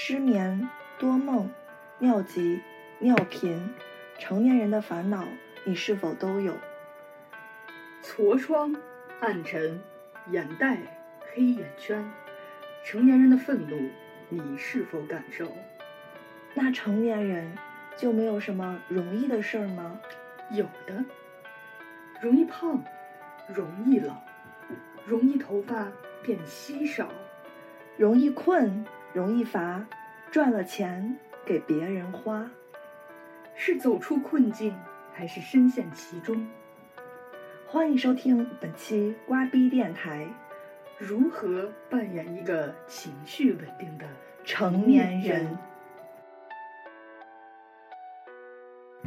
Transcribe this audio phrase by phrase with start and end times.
[0.00, 1.50] 失眠、多梦、
[1.98, 2.62] 尿急、
[3.00, 3.74] 尿频，
[4.16, 5.24] 成年人的烦恼，
[5.64, 6.54] 你是否都有？
[8.00, 8.76] 痤疮、
[9.20, 9.82] 暗沉、
[10.30, 10.78] 眼袋、
[11.34, 12.08] 黑眼圈，
[12.84, 13.90] 成年人的愤怒，
[14.28, 15.50] 你是否感受？
[16.54, 17.58] 那成年人
[17.96, 20.00] 就没有什么容易的事儿吗？
[20.52, 21.04] 有的，
[22.22, 22.84] 容易胖，
[23.48, 24.14] 容易老，
[25.04, 25.88] 容易头发
[26.22, 27.08] 变稀少，
[27.96, 29.86] 容易困，容易乏，
[30.30, 32.50] 赚了钱给别人花。
[33.56, 34.74] 是走出困境，
[35.14, 36.46] 还是深陷其中？
[37.66, 40.26] 欢迎收听本期瓜逼电台，
[40.98, 44.04] 如何扮演一个情绪稳定的
[44.44, 45.56] 成年人？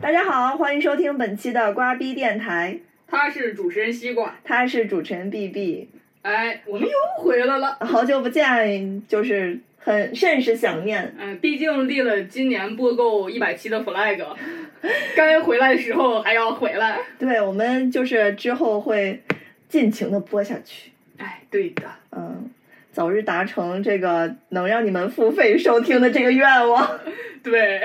[0.02, 5.90] 大家好，欢迎收听本期的瓜逼电台，他是主持人西瓜，他是主持人 B B。
[6.23, 11.13] 哎，我们又回来了，好久不见，就是很甚是想念。
[11.20, 14.24] 嗯，毕竟立了今年播够一百期的 flag，
[15.15, 16.99] 该回来的时候还要回来。
[17.18, 19.21] 对，我们就是之后会
[19.68, 20.91] 尽情的播下去。
[21.18, 22.49] 哎，对的，嗯，
[22.91, 26.99] 早日达成这个能让你们付费收听的这个愿望。
[27.43, 27.82] 对，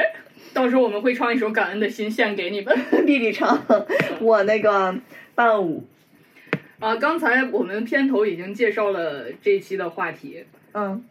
[0.52, 2.77] 到时候我们会唱一首《感恩的心》献给你们。
[3.06, 3.62] 弟弟唱，
[4.20, 4.94] 我那个
[5.34, 5.86] 伴舞，
[6.78, 11.02] 啊，刚才我们片头已经介绍了这一期的话题，嗯，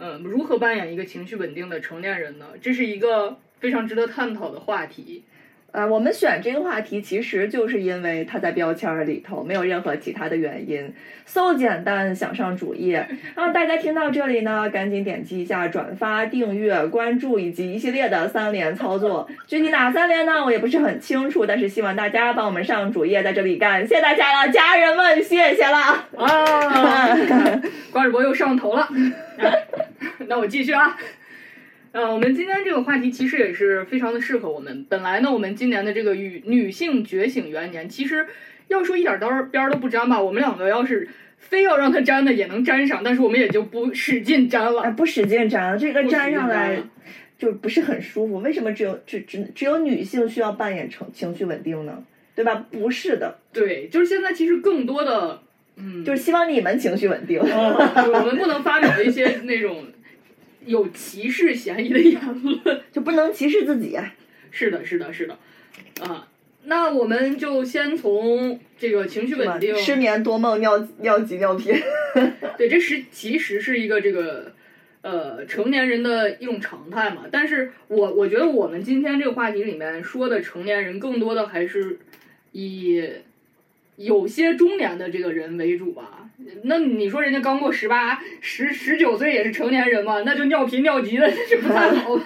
[0.00, 2.46] 嗯，如何扮演一个情绪稳定的成年人呢？
[2.62, 5.24] 这是一个非常值得探讨的话题。
[5.72, 10.92] 呃，我们选这个话题，其实就是因为它在标签儿里头，没有任何其他的原因
[11.24, 13.06] ，so 简单，想上主页。
[13.36, 19.28] 然后大家听到这里呢，赶紧点击一下转发、订阅、关注以及一系列的三连操作。
[19.46, 20.44] 具体哪三连呢？
[20.44, 26.04] 我也不是很清楚，但是希望大家帮我们上主页，在这里感谢大家了，家人们，谢谢了。
[26.18, 27.16] 啊，
[27.92, 28.82] 瓜主播又上头了。
[28.82, 28.88] 啊
[30.26, 30.96] 那我继续啊。
[31.92, 34.86] 呃，我们今天这个话题其实也是非常的适合我们。
[34.88, 38.26] 本来呢，我们今年的这个与女性觉醒元年，其实
[38.68, 44.90] 要说一点儿边儿都不沾吧，我们两个要是非要让它沾的也能沾上，但是我们也就不使劲沾哎，了。
[44.92, 46.80] 不使劲粘，这个粘上来
[47.36, 48.38] 就不是很舒服。
[48.38, 52.04] 为什么只有只只只有女性需要扮演成情绪稳定呢？
[52.36, 52.66] 对吧？
[52.70, 55.42] 不是的，对，就是现在其实更多的，
[55.74, 57.40] 嗯，就是希望你们情绪稳定。
[57.40, 59.84] 就我们不能发表一些那种
[60.66, 62.82] 有歧视嫌疑的言论。
[62.92, 63.98] 就不能歧视自己。
[64.50, 65.38] 是的，是的，是的，
[66.00, 66.26] 啊，
[66.64, 71.72] 那我们就先从这个情绪稳定，失眠、多梦、尿尿急、尿频。
[72.58, 74.52] 对，这是其实是一个这个
[75.02, 77.26] 呃成年人的一种常态嘛。
[77.30, 82.00] 但是我我觉得我们今天这个话题里面说的成年人，更多的还是
[82.50, 83.08] 以
[83.94, 86.19] 有些中年的这个人为主吧。
[86.62, 90.22] 那你说人家刚过十八、十十九岁也是成年人嘛？
[90.22, 92.24] 那就尿频尿急的，这不太好吧？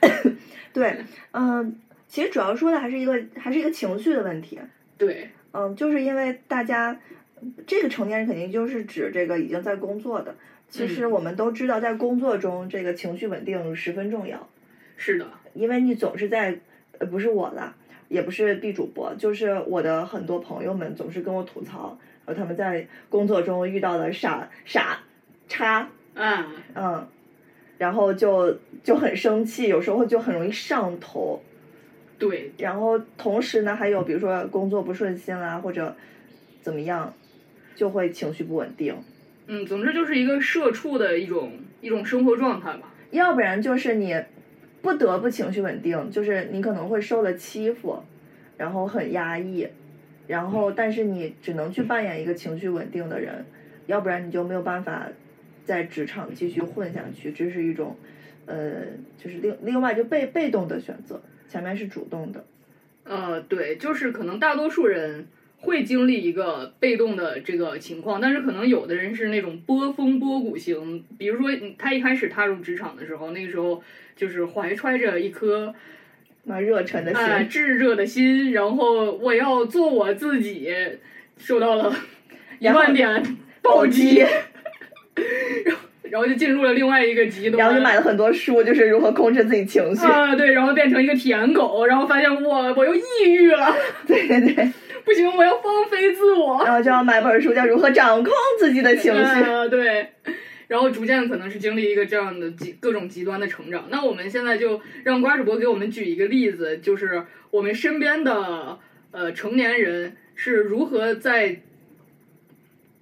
[0.72, 0.96] 对，
[1.32, 1.78] 嗯、
[2.08, 4.58] 其实主要说的还是一个还是一个情绪的问题。
[4.96, 6.98] 对，嗯，就是因为大家
[7.66, 10.34] 这个成年人肯定就是指这个已经在工作的。
[10.68, 14.48] 其实嗯我们都知道，在工作中这个情绪稳定十分重要。
[14.96, 16.58] 是的，因为你总是在，
[16.98, 17.74] 呃，不是我啦，
[18.08, 25.00] 也不是 B 主播，就是我的很多朋友们总是跟我吐槽，呃，他们在工作中遇到的傻傻
[25.48, 27.06] 叉，嗯，嗯，
[27.78, 31.42] 然后就就很生气，有时候就很容易上头，
[32.18, 35.96] 对，然后同时呢，还有比如说工作不顺心啦，或者
[36.60, 37.12] 怎么样，
[37.74, 38.94] 就会情绪不稳定，
[39.46, 42.92] 嗯，总之就是一个社畜的一种一种生活状态吧。
[43.10, 44.22] 要不然就是你
[44.80, 48.02] 不得不情绪稳定，就是你可能会受了欺负，
[48.56, 49.68] 然后很压抑，
[50.26, 53.44] 然后但是你只能去扮演一个情绪稳定的人，
[53.86, 55.08] 要不然你就没有办法
[55.64, 57.96] 在职场继续混下去，这是一种
[58.46, 58.82] 呃，
[59.18, 62.44] 就是另另外就被被动的选择，前面是主动的，
[63.04, 65.26] 呃，对，就是可能大多数人
[65.58, 73.82] 会经历一个被动的这个情况，但是可能有的人是那种波峰波谷型，比如说他一开始踏入职场的时候，那个时候
[74.16, 75.72] 就是怀揣着一颗
[76.44, 80.68] 那热忱的心，哎炙热的心，然后我要做我自己，
[81.38, 81.94] 受到了
[82.58, 84.18] 一万点暴击，
[85.64, 93.74] 然后然后就进入了另外一个极端，然后就买了很多书，就是如何控制自己情绪，啊，对，然后变成一个舔狗，然后发现我我又抑郁了，
[94.06, 94.72] 对对对，
[95.04, 96.62] 不行，我要放飞自我。
[96.64, 99.20] 然后就要买本书叫《如何掌控自己的情绪》。
[99.50, 100.08] 啊，对，
[100.72, 103.88] 然后逐渐可能是经历一个这样的极各种极端的成长。
[103.90, 108.78] 那我们现在就让瓜主播给我们举一个例子，就是我们身边的
[109.10, 111.60] 呃成年人是如何在，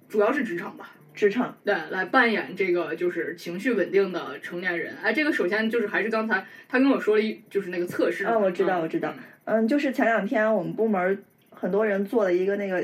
[0.09, 1.57] 主要是职场吧，职场。
[1.63, 4.97] 对，来扮演这个就是情绪稳定的成年人。
[5.01, 8.25] 哎，这个首先就是还是刚才他跟我说了一就是那个测试。
[8.25, 9.15] 啊，我知道，我知道。
[9.45, 12.83] 嗯，就是前两天我们部门很多人做了一个那个，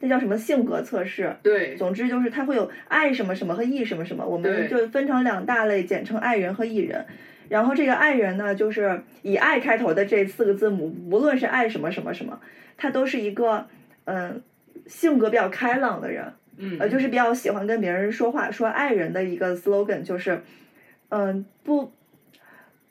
[0.00, 1.34] 那叫什么性格测试。
[1.42, 1.76] 对。
[1.76, 7.06] 总之就是它会有爱什么什么和 E 什么什么，我们就分成两大类，简称爱人和 E 人。
[7.48, 12.38] 然后这个爱人呢，就是以爱开头的这四个字母，无论是爱什么什么什么，
[12.76, 13.66] 他都是一个
[14.04, 14.42] 嗯
[14.86, 18.50] 性格比较开朗的人，嗯，呃，就是比较喜欢跟别人说话。
[18.50, 20.42] 说爱人的一个 slogan 就是，
[21.08, 21.90] 嗯，不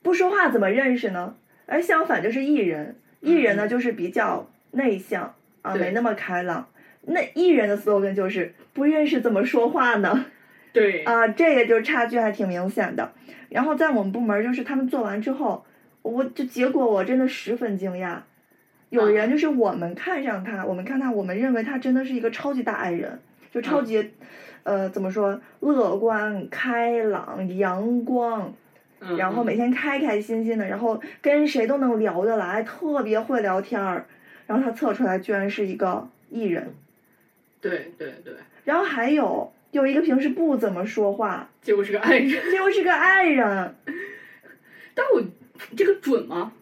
[0.01, 1.35] 不说话怎么认识呢？
[1.67, 6.67] 而相反就是艺人，艺人呢就是比较内向啊，没那么开朗。
[7.01, 10.25] 那艺人的 slogan 就是不认识怎么说话呢？
[10.73, 13.11] 对啊，这个就差距还挺明显的。
[13.49, 15.65] 然后在我们部门，就是他们做完之后，
[16.01, 18.17] 我就结果我真的十分惊讶。
[18.89, 23.19] 有人就是我们看上他，我们看他，我们认为他真的是一个超级大爱人，
[23.51, 24.11] 就超级，
[24.63, 28.53] 呃，怎么说，乐观、开朗、阳光，
[29.17, 34.05] 然后每天开开心心的，然后跟谁都能聊得来，特别会聊天儿。
[34.47, 36.73] 然后他测出来居然是一个艺人。
[37.61, 38.33] 对对对。
[38.65, 39.53] 然后还有。
[39.71, 43.75] 有一个平时不怎么说话，结果是个爱人，结果是个爱人，
[44.95, 45.21] 但我
[45.75, 46.53] 这个准吗？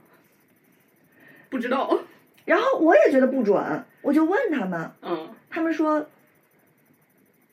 [1.47, 1.99] 不知道。
[2.45, 6.09] 然后我也觉得不准，我就问他们，嗯，他们说，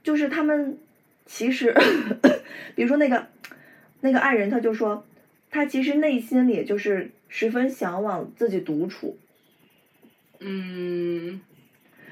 [0.02, 0.78] 就是他们
[1.26, 1.72] 其实，
[2.74, 3.26] 比如说那个
[4.00, 5.04] 那个爱人，他就说，
[5.50, 9.18] 他其实内心里就是十分向往自己独处，
[10.44, 11.40] 嗯，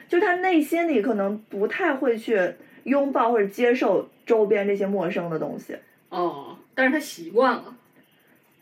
[0.08, 2.54] 就他内心里可能不太会去。
[2.84, 5.76] 拥抱或者接受周边这些陌生的东西。
[6.08, 7.76] 哦，但是他习惯了。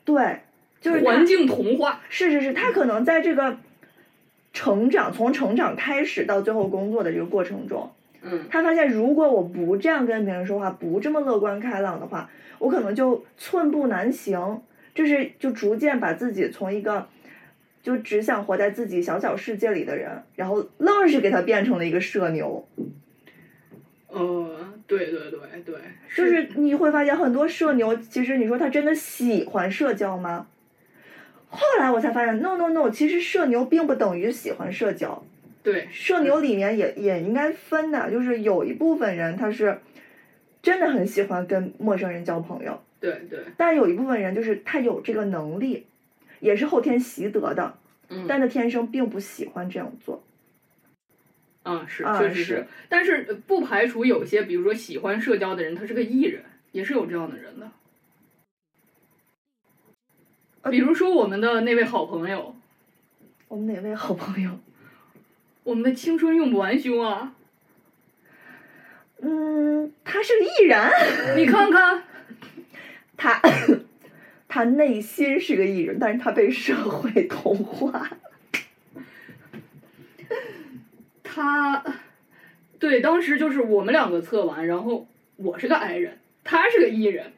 [0.05, 0.41] 对，
[0.81, 2.00] 就是环境同化。
[2.09, 3.56] 是是是，他可能在这个
[4.53, 7.93] 成长，从成长开始到最后工作的这个过程中，
[8.23, 12.29] 嗯，他发现如果我不这样跟别人说话，不这么乐观开朗的话，
[12.59, 14.61] 我可能就寸步难行。
[14.97, 17.06] 就是就逐渐把自己从一个
[17.88, 22.69] 就只想活在自己小小世界里的人，然后愣是给他变成了一个社牛。
[24.08, 25.75] 呃，对对对对，
[26.14, 30.49] 就是你会发现很多社牛，其实你说他真的喜欢社交吗？
[31.49, 35.25] 后来我才发现，no no no，其实社牛并不等于喜欢社交。
[35.62, 39.79] 对，社牛里面也也应该分的，就是有一部分人他是
[40.61, 42.79] 真的很喜欢跟陌生人交朋友。
[43.00, 43.38] 对对。
[43.56, 45.87] 但有一部分人就是他有这个能力，
[46.40, 47.79] 也是后天习得的，
[48.26, 50.23] 但他天生并不喜欢这样做。
[51.62, 57.70] 啊，是，确实是，但是不排除有些，比如说喜欢社交的人，他是个艺人，也是有这样的人的。
[60.70, 62.55] 比如说我们的那位好朋友，
[63.49, 64.58] 我们哪位好朋友？
[65.64, 67.34] 我们的青春用不完兄啊。
[69.20, 72.02] 嗯，他是个艺人，你看看，
[73.17, 73.41] 他
[74.49, 78.11] 他内心是个艺人，但是他被社会同化。
[81.23, 81.85] 他，
[82.79, 85.06] 对，当时就是我们两个测完，然后
[85.37, 87.33] 我是个 I 人，他是个 E 人，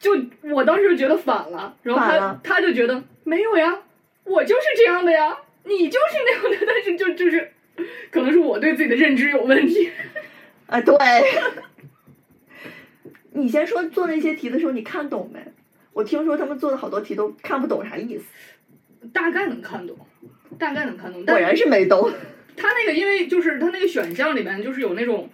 [0.00, 0.10] 就
[0.42, 3.82] 我当时就觉得反了，然后他他就觉得没有呀，
[4.24, 7.52] 我就是这样的呀，你就是那样的， 但是就就是，
[8.10, 9.90] 可能是我对自己的认知有问题，
[10.66, 10.96] 啊，对，
[13.32, 15.40] 你先说做那些题的时候你看懂没？
[15.92, 18.24] 我听说他们做的好多题都看不懂啥意思，
[19.12, 19.96] 大概能看懂，
[20.58, 22.10] 大概能看懂，果然是没懂。
[22.56, 25.28] 他那个，因为就是他那个选项里面就是有那种，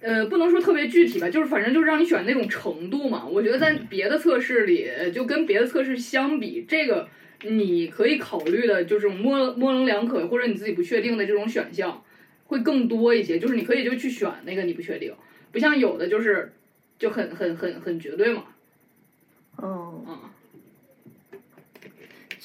[0.00, 3.24] 呃，不能说特别具体吧，就是反正就是让你选那种程度嘛。
[3.26, 7.08] 我觉得在别的测试里，就跟别的测试相比，这个
[7.42, 12.02] 你可以考虑的，就是模模棱两可或者你自己不确定的这种选项
[12.46, 13.38] 会更多一些。
[13.38, 15.14] 就是你可以就去选那个你不确定，
[15.52, 16.52] 不像有的就是
[16.98, 18.44] 就很很很很绝对嘛。
[19.56, 20.04] 哦。
[20.06, 20.34] 啊。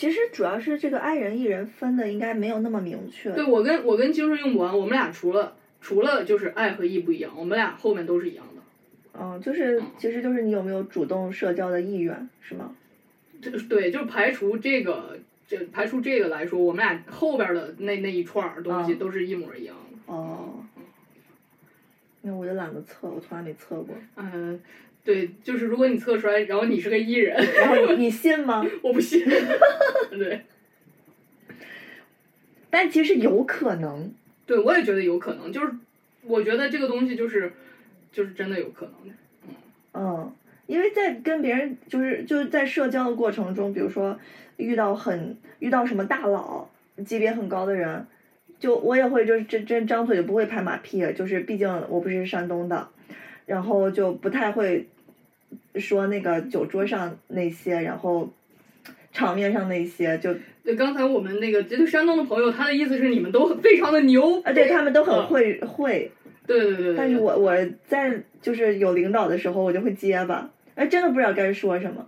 [0.01, 3.31] 其实主要是这个爱人艺人分的应该没有那么明确。
[3.33, 8.61] 对我跟我跟精神用不完，我们俩除了除了就是爱和意不一样，我们俩后面都是一样的。
[9.13, 12.75] 嗯，就是其实就是你有没有主动社交的意愿，是吗？
[13.39, 20.11] 这对，就是排除这个，这排除这个来说，我们俩后边的那那一串东西都是一模一样的。
[20.11, 20.65] 哦。
[22.23, 23.95] 那我就懒得测，我从来没测过。
[24.15, 24.59] 嗯。
[25.03, 28.63] 对，就是如果你测出来，然后你是个艺人，然后你信吗？
[28.83, 29.25] 我不信。
[30.11, 30.41] 对。
[32.69, 34.13] 但其实有可能。
[34.45, 35.71] 对，我也觉得有可能，就是
[36.21, 37.51] 我觉得这个东西就是，
[38.11, 38.93] 就是真的有可能。
[39.43, 39.55] 嗯。
[39.93, 40.33] 嗯，
[40.67, 44.19] 因为在跟别人就是就是在社交的过程中，比如说
[44.57, 46.69] 遇到很遇到什么大佬
[47.05, 48.05] 级别很高的人，
[48.59, 52.87] 就我也会就是真真张嘴就不会拍马屁，就是毕竟我不是山东的。
[53.45, 54.87] 然后就不太会
[55.75, 58.31] 说那个酒桌上那些，然后
[59.11, 60.33] 场面上那些，就
[60.63, 66.11] 对，刚才我们那个这个山东的朋友，他的意思是你们都非常的牛啊，对他们都很嗯会会，
[66.45, 66.95] 对对对对。
[66.95, 67.53] 但是我我
[67.87, 72.07] 在就是有领导的时候，我就会结巴，哎，真的不知道该说什么，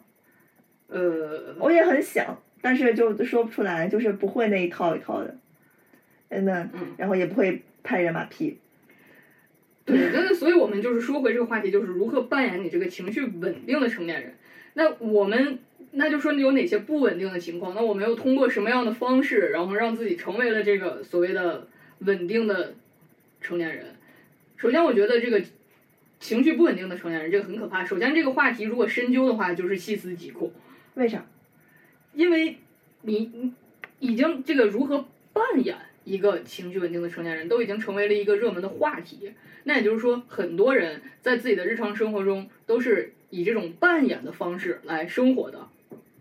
[0.87, 5.35] 呃，我也很想，但是就说不出来，就是不会那一套一套的，
[6.29, 6.93] 真的，嗯。
[6.97, 8.59] 然后也不会拍人马屁，
[9.85, 14.35] 对，真的，所以我们就是说回这个话题，就是如何扮演你这个情绪稳定的成年人。
[14.75, 15.59] 那我们
[15.91, 17.75] 那就说你有哪些不稳定的情况？
[17.75, 21.67] 那我们又通过什么样的方式，然后让自己成为了这个所谓的
[21.99, 22.73] 稳定的
[23.41, 23.87] 成年人？
[24.55, 25.41] 首先，我觉得这个
[26.19, 27.83] 情绪不稳定的成年人这个很可怕。
[27.83, 30.51] 首先，这个话题如果深究的话，就是细思极恐。
[30.95, 31.25] 为啥？
[32.13, 32.57] 因为
[33.01, 33.53] 你你
[33.99, 39.31] 已经这个如何扮演一个情绪稳定的成年人，都已经成为了一个热门的话题。
[39.63, 45.67] 那也就是说，很多人在自己的日常生活中都是以这种扮演的方式来生活的。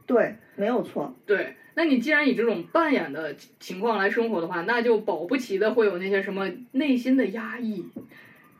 [0.06, 7.84] 对，没有错，对，那你既然以这种扮演的情况来生活的话，那就保不齐的会有那些什么内心的压抑、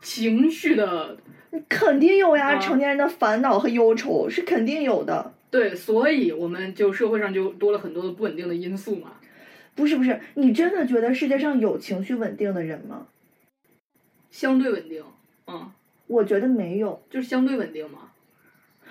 [0.01, 1.17] 情绪的
[1.69, 5.33] 肯定有呀，啊成年人的烦恼和忧愁是肯定有的。
[5.51, 9.13] 对，所以我们就社会上就多了很多的不稳定的因素嘛。
[9.75, 13.07] 不是不是，你真的觉得世界上有情绪稳定的人吗？
[14.31, 15.03] 相对稳定，
[15.47, 15.71] 嗯，
[16.07, 18.11] 我觉得没有，就是相对稳定嘛。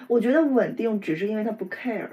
[0.09, 2.09] 我觉得稳定只是因为他不 care，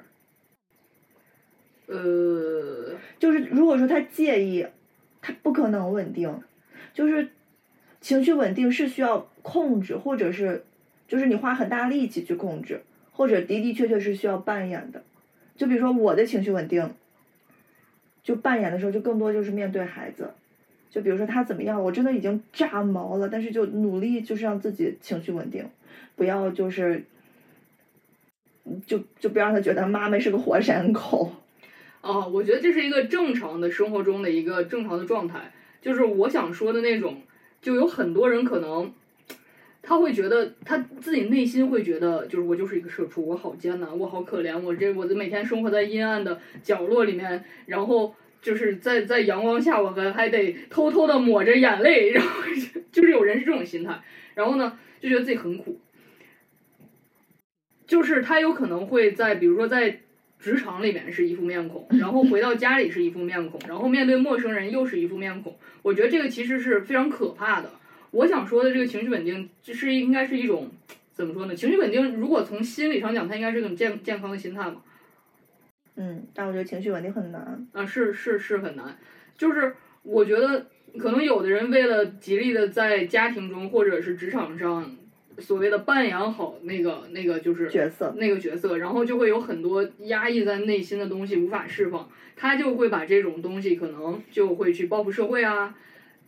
[1.87, 4.67] 呃，就是如果说他介意，
[5.21, 6.41] 他不可能稳定，
[6.93, 7.29] 就是
[8.01, 10.63] 情绪稳定是需要控制，或者是
[11.07, 15.03] 就是你花很大力气去控制，或者的的确确是需要扮演的。
[15.55, 16.93] 就比如说我的情绪稳定，
[18.23, 20.31] 就扮演的时候就更多就是面对孩子，
[20.89, 25.65] 就比如说他怎么样，我真的已经炸毛了，但是就努力就是让自己情绪稳定，
[26.15, 27.03] 不要就是。
[28.85, 31.31] 就就不要让他觉得妈妈是个活山口。
[32.01, 37.19] 啊，我觉得这是一个正常的生活中的一个正常的状态，就是我想说的那种，
[37.63, 38.93] 就有很多人可能。
[39.81, 52.43] 他会觉得他自己内心会觉得，就是我就是一个社畜，我好艰难，我好可怜，我这我每天生活在阴暗的角落里面，然后就是在在阳光下，我还还得偷偷的抹着眼泪，然后
[52.91, 54.01] 就是有人是这种心态，
[54.35, 55.79] 然后呢就觉得自己很苦，
[57.87, 60.01] 就是他有可能会在比如说在
[60.39, 67.71] 职场里面是一副面孔，然后回到家里是一副面孔，然后面对陌生人又是一副面孔，我觉得这个其实是非常可怕的。
[68.11, 70.69] 我想说的这个情绪稳定，就是应该是一种
[71.13, 71.55] 怎么说呢？
[71.55, 74.77] 情绪稳定，如果从心理上讲，它应该是一种健健康的心态嘛。
[75.95, 77.67] 嗯，但我觉得情绪稳定很难。
[77.73, 78.97] 啊，是是是很难，
[79.37, 84.95] 就是我觉得可能有的人为了极力的在家庭中或者是职场上，
[85.37, 95.75] 所谓的扮演好那个那个就是角色那个角色，然后就会有很多压抑在内心的东西无法释放，他就会把这种东西可能就会去报复社会啊，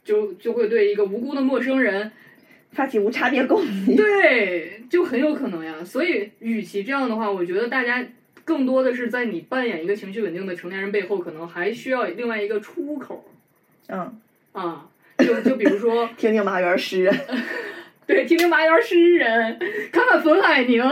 [0.04, 2.12] 就就会对一个无辜的陌生人
[2.72, 3.96] 发起无差别攻击。
[3.96, 5.84] 对，就很有可能呀。
[5.84, 8.06] 所以，与其这样的话，我觉得大家
[8.44, 13.26] 更多的是在你扮演一个情绪稳定的成年人背后，可能还需要另外一个出口
[13.88, 14.20] 嗯，
[14.54, 14.88] 啊。
[15.18, 17.16] 就就比如说， 听听麻园诗人。
[18.08, 19.60] 对，听听麻园诗人，
[19.92, 20.84] 看看冯海宁。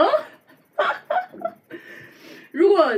[2.52, 2.94] 如果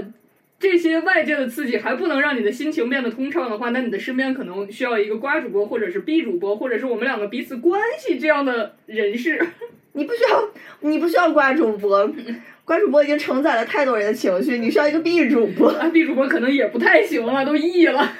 [0.63, 9.45] 这些外界的刺激还不能让你的心情变得通畅的话，那你的身边可能需要一个瓜主播，或者是 B 主播，或者是我们两个彼此关系这样的人士。
[9.95, 10.49] 你不需要，
[10.81, 12.09] 你不需要瓜主播，
[12.65, 15.69] 瓜主播已经承载了太多人的情绪，你需要一个 B 主播。
[15.75, 18.13] 啊，B 主播可能也不太行了，都 E 了。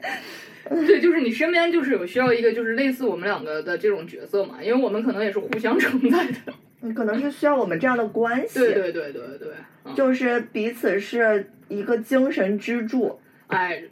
[0.68, 6.52] 对，就是你身边就是有需要一个就是类似我们两个的这种角色嘛，因为我们可能也是互相承载的。
[6.88, 9.48] 嗯，可能是需要我们这样的关系，对对对对对，
[9.84, 13.82] 嗯就是彼此是一个精神支柱哎，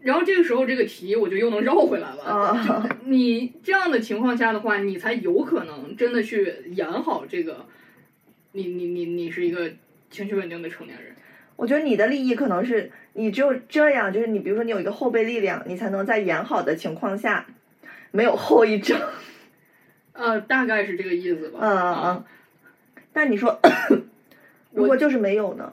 [0.00, 2.22] 然后这个时候这个题我就又能绕回来了。
[2.22, 2.88] 啊。
[3.04, 7.66] 你这样的情况下的话，你才有可能真的去演好这个，
[8.52, 9.70] 你你你你是一个
[10.10, 11.12] 情绪稳定的成年人。
[11.56, 17.46] 我觉得你的利益可能是你只有这样，就是你比如说你有一个后备力量，你才能在演好的情况下
[18.10, 19.00] 没有后遗症。
[20.16, 21.58] 呃，大概是这个意思吧。
[21.62, 22.24] 嗯嗯嗯。
[23.12, 23.60] 但你说，
[24.72, 25.72] 如果就是没有呢？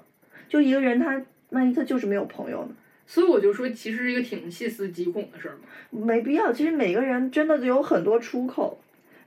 [0.49, 2.75] 就一个人他万一他就是没有朋友呢？
[3.05, 5.61] 所以我就说，其实是一个挺细思极恐的事儿嘛。
[5.89, 6.53] 没必要。
[6.53, 8.79] 其实每个人真的有很多出口，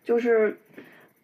[0.04, 0.58] 就是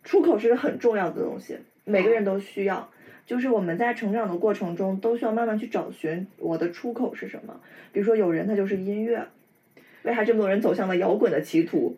[0.04, 2.90] 出口是个很重要的东西，每个人都需要。
[3.26, 7.60] 就是我们在成长的过程中，都需要慢慢去找寻我的出口是什么。
[7.92, 9.26] 比如说，有人他就是音乐，
[10.02, 11.96] 为啥这么多人走向了摇滚的歧途？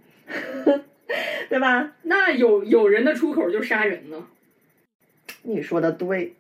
[1.49, 1.93] 对吧？
[2.03, 4.27] 那有有人的出口就杀人呢，
[5.43, 6.35] 你说的对，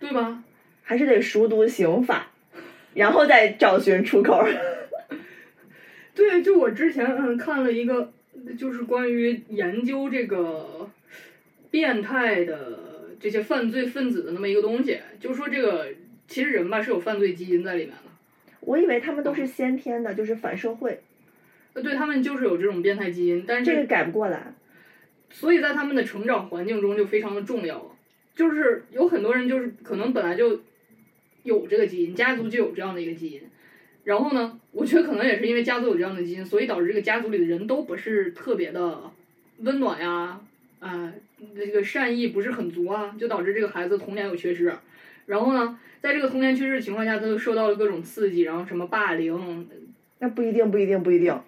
[0.00, 0.42] 对吧？
[0.82, 2.30] 还是得熟读刑法，
[2.94, 4.46] 然后再找寻出口。
[6.14, 8.12] 对，就我之前嗯看了一个，
[8.58, 10.90] 就是关于研究这个
[11.70, 15.86] 变态的这些犯罪分子的那么一个东西，就说这个
[16.26, 18.10] 其实人吧是有犯罪基因在里面的，
[18.60, 20.98] 我以为他们都是先天的，就是反社会，呃
[21.82, 24.54] 对他们就是有这种变态基因，但是这个改不过来。
[25.30, 27.94] 所以在他们的成长环境中就非常的重要，
[28.34, 30.60] 就是有很多人就是可能本来就
[31.42, 33.42] 有这个基因，家族就有这样的一个基因，
[34.04, 39.02] 然后呢，我觉得可能也是因为家族有这样的基因，所以导致这个家族里的人都不是特别的
[39.58, 40.40] 温暖呀，
[40.80, 41.12] 啊、
[41.54, 44.72] 这个善意不是很足啊，就导致这个孩子童年有缺失，
[45.26, 49.68] 然后呢，在这个童年缺失的情况下，他就受到了各种刺激，然后什么霸凌，
[50.20, 51.38] 那不一定，不一定，不一定，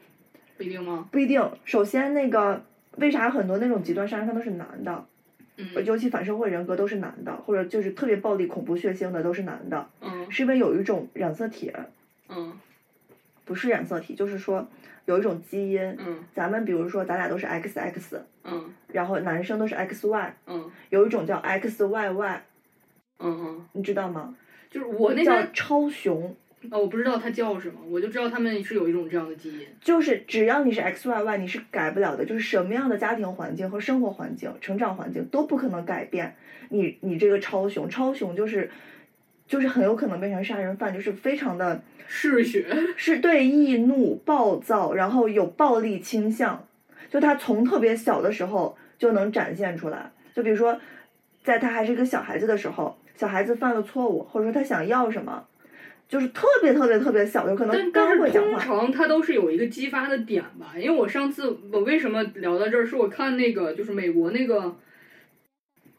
[0.60, 1.08] 不一定吗？
[1.10, 1.42] 不一定。
[1.64, 2.62] 首先，那个
[2.98, 5.06] 为啥很多那种极端杀人犯都是男的，
[5.56, 11.72] 嗯尤其反社会人格都是男的，或者就是特别暴力、恐怖、血腥的都是男的，嗯是因为有一种染色体，
[12.28, 12.52] 嗯
[13.46, 14.68] 不是染色体，就是说
[15.06, 15.80] 有一种基因。
[15.98, 22.36] 嗯咱们比如说，咱俩都是 XX，嗯然后男生都是 XY，嗯有一种叫 XYY，
[23.18, 24.34] 嗯嗯，你知道吗？
[24.70, 25.50] 就是我那叫天。
[25.54, 26.36] 超雄，
[26.70, 29.66] 哦，我不知道它叫什么，我就知道他们是有一种这样的基因。
[29.80, 36.36] 就是只要你是 XYY，你是改不了的，就是什么样的家庭环境和生活环境、成长环境都不可能改变
[36.68, 37.88] 你你这个超雄。
[37.88, 38.70] 超雄就是
[39.48, 42.64] 就是很有可能变成杀人犯，就是非常的嗜血，
[42.96, 46.66] 是对易怒、暴躁，然后有暴力倾向，
[47.10, 50.12] 就他从特别小的时候就能展现出来。
[50.32, 50.78] 就比如说，
[51.42, 55.44] 在他还是一个小孩子的时候，小孩子犯了错误，或者说他想要什么，
[56.10, 58.58] 就是特别特别特别小，的可能但刚但是通会讲话。
[58.58, 60.74] 常它都是有一个激发的点吧。
[60.76, 64.76] 因为我上次我为什么聊到这儿，是我看那个就是美国那个，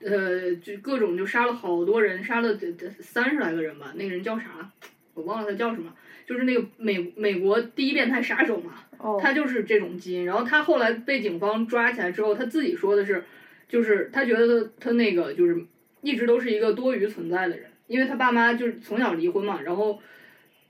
[0.02, 3.94] 呃，就各种就杀了好多人，杀了得得三十来个人吧。
[3.96, 4.70] 那个人叫啥？
[5.14, 5.94] 我忘了他叫什么。
[6.28, 10.26] 就是那个美美国第一变态杀手嘛，哦，他就是这种基因。
[10.26, 13.24] 然后他后来被警方抓起来之后，他自己说的是，
[13.68, 15.66] 就是他觉得他他那个就是
[16.02, 20.00] 一直都是一个多余存在的人，因为他爸妈就是从小离婚嘛，然后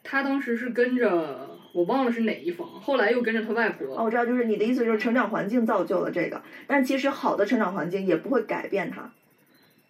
[0.04, 3.96] 他当时是跟着我忘了是哪一方，后来又跟着他外婆。
[3.96, 9.12] 哦，我知道，就是你的意思就是成长环境造就了这个，但其实好的成长环境也不会改变他。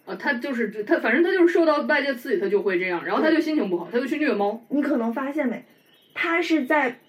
[0.06, 4.62] 啊，他就是他，反正他就是受到外界刺激，他就会这样，然后他就心情不好，他就去虐猫。
[4.68, 5.64] 你可能发现没，
[6.14, 7.00] 他是在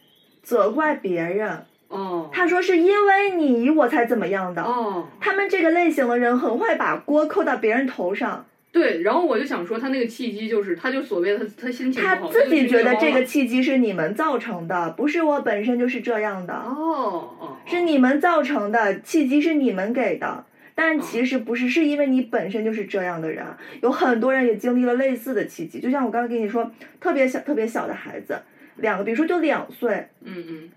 [0.43, 4.63] 责怪别人，哦他说是因为你我才怎么样的。
[4.63, 20.47] 哦，他们这个类型的人很会把锅扣到别人头上，对，然后我就想说，他那个契机就是，他就所谓的他他心情不他好，自己觉得这个个契机是你们造成的，不是我本身就是这样的，哦哦是你们造成的，契机是你们给的。
[20.75, 23.45] 但其实不是，是因为你本身就是这样的人。
[23.83, 28.41] 有很多人也经历了类似的契机，就像我刚刚跟你说，特别小、特别小的孩子，
[28.77, 30.71] 两个，比如说就两岁，嗯嗯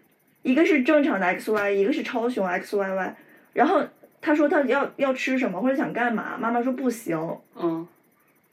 [0.43, 3.13] 一个是正常的 XY，一个是超雄 XYY。
[3.53, 3.81] 然后
[4.25, 7.15] 他说他要要吃什么或者想干嘛，妈妈说不行，
[7.55, 7.87] 嗯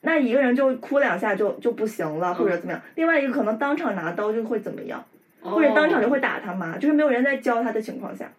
[0.02, 2.82] 那一个人就哭两下就就不行了，或者嗯怎么样。
[2.96, 5.02] 另外一个可能当场拿刀就会怎么样，
[5.40, 8.30] 哦，或者当场就会打他妈，就是没有人在教他的情况下，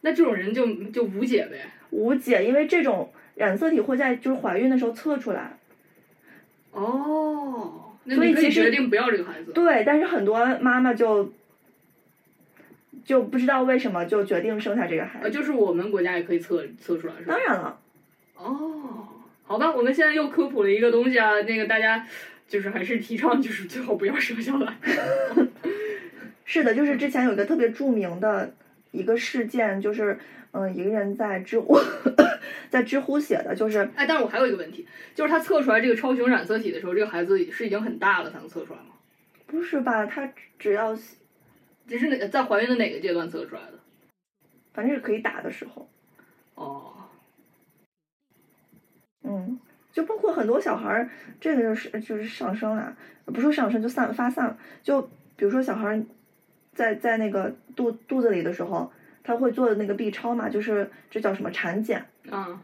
[0.00, 1.58] 那这种人就就无解呗。
[1.90, 5.58] 无解，因为这种染色体会在就是怀孕的时候测出来。
[6.72, 9.52] 哦，所以其实决定不要这个孩子。
[9.52, 11.30] 对，但是很多妈妈就
[13.04, 15.36] 就不知道为什么就决定生下这个孩呃，子。
[15.36, 17.40] 就是我们国家也可以测测出来，是吧当？
[17.40, 17.78] 然了，
[18.36, 19.08] 哦，
[19.44, 22.06] 好吧，我们现在又科普了一个东西啊，那个大家
[22.48, 24.74] 就是还是提倡就是最好不要生下来。
[26.46, 28.52] 是的，就是之前有一个特别著名的
[28.90, 30.18] 一个事件，就是
[30.52, 31.78] 嗯，一个人在知乎
[32.70, 38.86] 在知乎写的，就是哎，但是我还有一个问题，就是他测出来这个超雄染色体的时候，这个孩子是已经很大了才能测出来吗？
[39.46, 40.06] 不是吧？
[40.06, 40.96] 他只要
[41.86, 43.78] 这是哪在怀孕的哪个阶段测出来的？
[44.72, 45.88] 反正是可以打的时候，
[46.54, 46.92] 哦，
[49.22, 49.58] 嗯，
[49.92, 55.02] 就包括很多小孩儿，这个就是就是上升了，不说上升就散发散，就
[55.36, 56.02] 比如说小孩儿
[56.72, 58.90] 在在那个肚肚子里的时候，
[59.22, 62.60] 他会做的那个 B 超嘛，就是这叫什么产检，啊，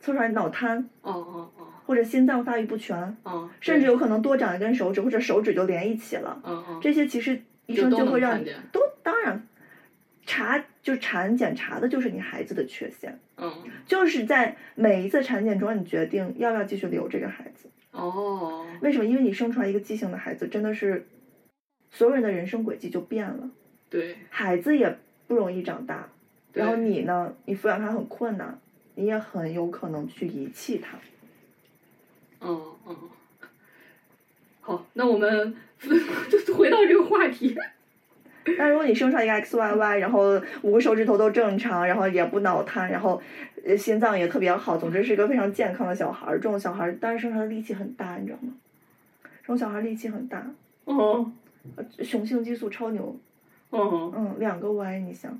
[0.00, 0.88] 测出来脑瘫。
[1.02, 1.66] 哦哦哦。
[1.86, 9.46] 或者心脏发育不全，哦，甚至有可能多长一根手指或者手指就连一起了，嗯嗯，这些其实医生就会让你都当然
[10.26, 13.18] 查就产检查的就是你孩子的缺陷。
[13.36, 13.52] 嗯
[13.86, 17.68] 就是在每一次产检中，你决定要不要继续留这个孩子。
[17.90, 19.04] 哦，为什么？
[19.04, 21.06] 因为你生出来一个畸形的孩子，真的是
[21.90, 23.50] 所有人的人生轨迹就变了。
[23.90, 24.96] 对，孩子也
[25.26, 26.08] 不容易长大，
[26.52, 28.58] 然后你呢，你抚养他很困难，
[28.94, 30.98] 你也很有可能去遗弃他。
[32.40, 32.96] 嗯嗯。
[34.66, 35.54] 好，那我们
[36.30, 37.54] 就 回到这个话题。
[38.58, 43.20] 但如果你生出来一个 XYY，然后五个手指头都正常，然后也不脑瘫，然后
[43.66, 48.54] 呃心脏也特别好，总之是一个非常健康的小孩儿，这种小孩儿当然生出来的力气很大，你知道吗？
[49.42, 50.46] 这种小孩儿力气很大，
[50.84, 51.30] 哦
[51.76, 53.14] 呃雄性激素超牛，
[53.70, 55.38] 哦嗯，两个 Y，你想，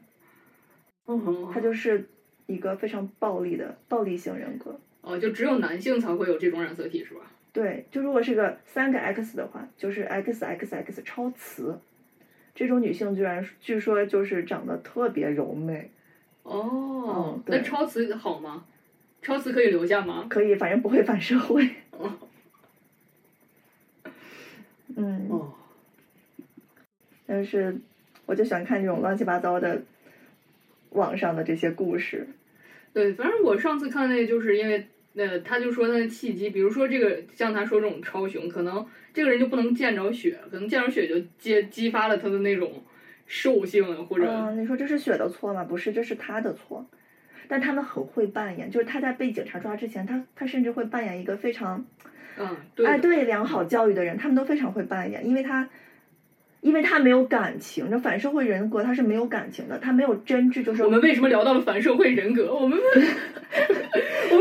[1.07, 2.07] 哦他就是
[2.47, 4.79] 一个非常暴力的暴力型人格。
[5.03, 7.21] 哦，就只有男性才会有这种染色体是吧？
[7.55, 11.79] 对，就如果是个三个 X 的话，就是 XXX 超雌，
[12.53, 15.93] 这种女性居然据说就是长得特别柔美，
[16.43, 18.67] 哦嗯，那超雌好吗？
[19.23, 20.27] 超雌可以留下吗？
[20.29, 21.71] 可以，反正不会反社会。
[21.93, 22.19] 哦
[24.97, 25.55] 嗯，哦，
[27.27, 27.77] 但是
[28.27, 29.83] 我就喜欢看这种乱七八糟的
[30.91, 32.27] 网上的这些故事。
[32.93, 42.83] 对，反正我上次看那个，就是因为呃，他就说他的契机，比如说这个像他说这种超雄，可能这个人就不能见着血，可能见着血就激激发了他的那种
[43.27, 45.65] 兽性啊，或者、嗯，你说这是雪的错吗？
[45.65, 46.87] 不是，这是他的错。
[47.47, 51.85] 但他们很会扮演，就是他在被警察抓之前，他他甚至会扮演一个非常
[52.39, 55.69] 嗯，对哎，对良好教育的人，他们都非常会扮演，因为他，
[56.65, 62.55] 因为他没有感情，这反社会人格他是没有感情的，他没有真挚，就是我们为什么聊到了反社会人格？
[62.55, 62.79] 我们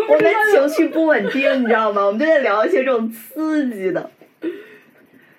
[0.07, 2.05] 我们情绪不稳定，你知道吗？
[2.05, 4.09] 我们就在聊一些这种刺激的。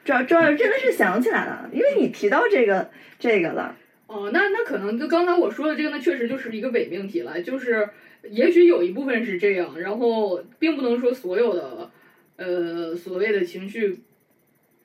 [0.05, 3.75] 主要主要真的是想起来了，因为你提到这个这个了，
[4.07, 7.89] 哦，那那可能就刚才我说的这个呢，确实就是一个伪命题了，就是
[8.31, 11.91] 也许有一部分是这样，然后并不能说所有的
[12.37, 14.01] 呃所谓的情绪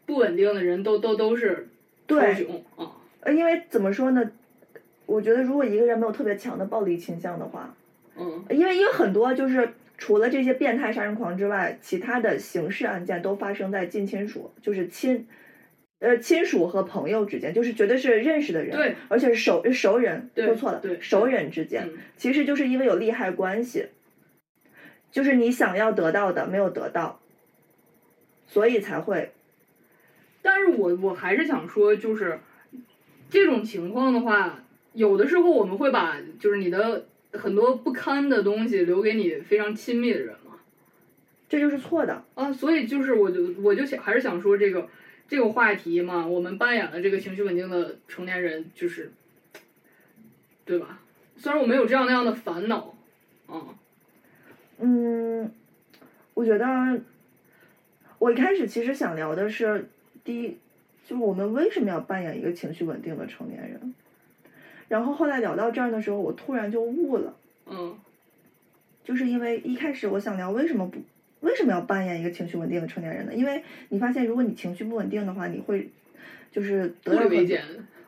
[0.06, 1.69] 不稳定的人都都都是超
[2.10, 2.64] 对。
[3.22, 4.32] 呃，因为怎么说呢？
[5.06, 7.74] 我觉得如果一个人没有特别强的暴力倾向的话，
[8.18, 15.28] 嗯因为因为很多就是除了这些变态杀人狂之外，其他的刑事案件都发生在近亲属，就是亲，
[16.00, 23.88] 呃，亲属和朋友之间，就是绝对是认识的人，对，而且是熟熟人，说错了，对熟人之间，嗯其实就是因为有利害关系，
[25.12, 27.20] 就是你想要得到的没有得到，
[28.48, 29.32] 所以才会，
[30.42, 32.40] 但是我我还是想说，就是
[33.30, 40.60] 这种情况的话，有的时候我们会把就是你的很多不堪的东西留给你非常亲密的人嘛。
[41.48, 44.88] 这就是错的，啊，所以就是我就我就想还是想说这个
[45.28, 49.12] 这个话题嘛，我们扮演了这个情绪稳定的成年人，就是，
[50.64, 51.00] 对吧？
[51.38, 52.96] 虽然我没有这样那样的烦恼，
[53.48, 53.74] 啊，
[54.78, 55.52] 嗯，
[56.36, 57.02] 我觉得
[58.20, 59.90] 我一开始其实想聊的是，
[60.24, 60.58] 第一，
[61.06, 63.94] 就是我们为什么要扮演一个情绪稳定的成年人，
[64.88, 67.98] 然后后来聊到这儿的时候，我突然就悟了，嗯
[69.04, 71.00] 就是因为一开始我想聊为什么不
[71.40, 73.34] 为什么要扮演一个情绪稳定的成年人呢？
[73.34, 75.90] 因为你发现如果你情绪不稳定的话，你会
[76.52, 77.64] 就是得到很不离为艰，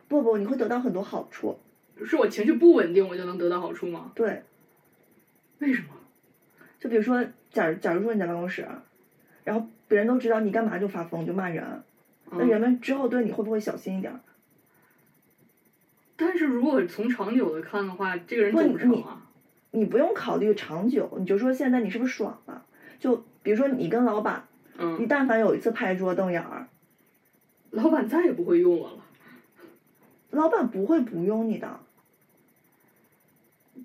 [0.06, 1.58] 不不，你会得到很多好处，
[2.04, 4.12] 是我情绪不稳定，我就能得到好处吗？
[4.14, 4.42] 对，
[5.58, 5.88] 为什么？
[6.78, 8.66] 就比如说，假如假如说你在办公室，
[9.44, 11.64] 然后别人都知道你干嘛就发疯就骂人，
[12.32, 14.20] 那嗯人们之后对你会不会小心一点儿？
[16.16, 19.22] 但是如果从长久的看的话，这个人不走不长你啊。
[19.72, 22.64] 你不用考虑长久，你就说现在你是不是爽了？
[23.00, 26.68] 就比如说你跟老板，嗯你嗯，但凡有一次拍桌瞪眼儿，
[27.70, 28.98] 老板再也不会用我了。
[30.30, 31.80] 老板不会不用你的。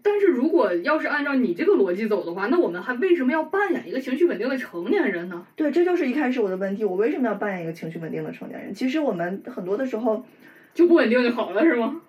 [0.04, 5.46] 但是如果要是按照你这个逻辑走的话，那我们还为什么要扮演一个情绪稳定的成年人呢？
[5.56, 8.74] 对，这就是一开始我的问题，我为什么要扮演一个情绪稳定的成年人？
[8.74, 10.26] 其实我们很多的时候，
[10.74, 12.02] 就不稳定就好了是吗？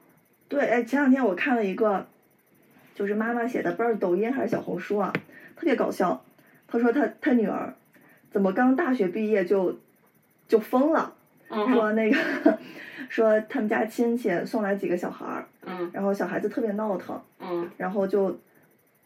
[0.48, 2.06] 对，哎，前两天我看了一个，
[2.94, 5.12] 就是妈妈写的，不知道是抖音还是小红书啊，
[5.56, 6.24] 特别搞笑。
[6.66, 7.74] 她说她她女儿
[8.30, 9.78] 怎么刚大学毕业就
[10.48, 11.14] 就疯了，
[11.50, 12.16] 嗯说那个
[13.08, 18.38] 说他们家亲戚送来几个小孩儿，嗯然后小孩子特别闹腾，嗯然后就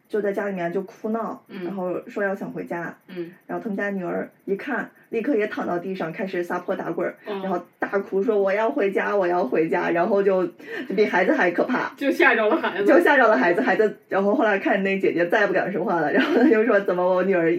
[0.09, 11.93] 就在家里面就哭闹，嗯然后说要想回家，嗯然后他们家女儿一看，立刻也躺到地上开始撒泼打滚儿，嗯，然后大哭说我要回家，我要回家，然后就就比孩子还可怕。
[11.97, 12.85] 就吓着了孩子。
[12.85, 17.57] 就吓着了孩子，孩子，然后后来看那姐姐再也不敢说话了，然后他就说怎么我女儿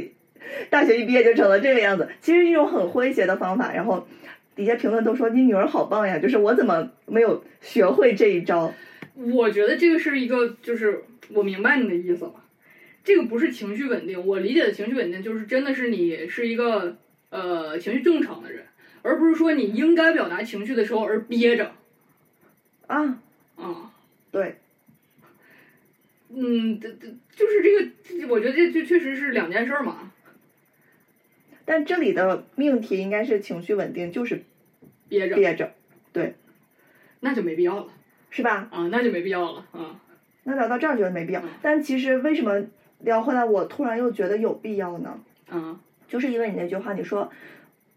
[0.69, 2.07] 大学一毕业就成了这个样子？
[2.21, 4.05] 其实是一种很诙谐的方法，然后
[4.55, 8.73] 底下评论都说你女儿好棒呀，就是我怎么没有学会这一招？
[9.15, 12.33] 我觉得这个是一个，就是我明白你的意思了。
[13.03, 16.95] 这个不是情绪稳定，我理解的情绪稳定就是真的是你是一个
[17.29, 18.63] 呃情绪正常的人，
[19.01, 21.73] 而不是说你应该表达情绪的时候而憋着
[22.87, 23.19] 啊，
[23.57, 23.91] 啊。
[24.31, 24.55] 对，
[26.29, 30.12] 嗯，这这就是这个，我觉得这这确实是两件事儿嘛。
[31.65, 34.43] 但这里的命题应该是情绪稳定，就是
[35.07, 35.71] 憋着，憋着，
[36.11, 36.35] 对
[37.21, 37.87] 那就没必要了
[38.29, 38.67] 是吧？
[38.71, 39.99] 啊，那就没必要了啊。
[40.43, 42.61] 那聊到这儿觉得没必要嗯，但其实为什么
[42.99, 45.19] 聊回来，我突然又觉得有必要呢？
[45.49, 47.31] 啊，就是因为你那句话，你说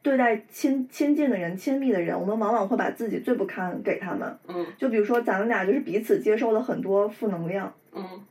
[0.03, 4.39] 对待亲亲近的人、亲密的人，我们往往会把自己最不堪给他们。
[4.47, 8.25] 嗯就比如说咱们俩就是彼此接受了很多负能量，嗯，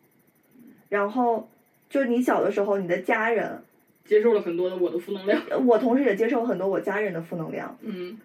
[0.87, 1.49] 然后
[1.89, 3.61] 就你小的时候，你的家人，
[4.05, 5.41] 接受了很多的我的负能量。
[5.65, 8.17] 我同时也接受了很多我家人的负能量，嗯，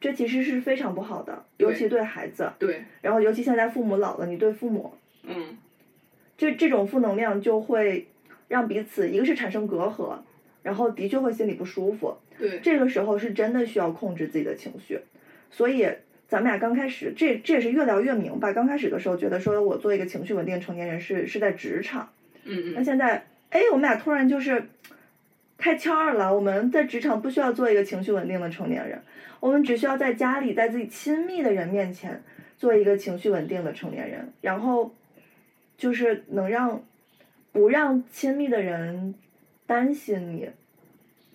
[0.00, 2.50] 这其实是非常不好的，尤其对孩子。
[2.58, 4.92] 对，然后尤其现在父母老了，你对父母，
[5.24, 5.56] 嗯
[6.36, 8.06] 这这种负能量就会
[8.48, 10.18] 让彼此一个是产生隔阂，
[10.62, 12.16] 然后的确会心里不舒服。
[12.38, 15.00] 对，这个时候是真的需要控制自己的情绪，
[15.50, 15.88] 所以
[16.28, 18.52] 咱们俩刚开始，这这也是越聊越明白。
[18.52, 22.12] 刚开始的时候觉得说我做一个情绪稳定成年人是是在职场，
[22.44, 24.68] 嗯嗯那现在哎，我们俩突然就是
[25.58, 26.34] 开窍儿了。
[26.34, 29.02] 我们在职场不需要做一个情绪稳定的成年人，
[29.40, 32.22] 我们只需要在家里，在自己亲密的人面前
[32.56, 34.94] 做一个情绪稳定的成年人，然后
[35.76, 36.82] 就是能让
[37.52, 39.14] 不让亲密的人
[39.66, 40.48] 担心你，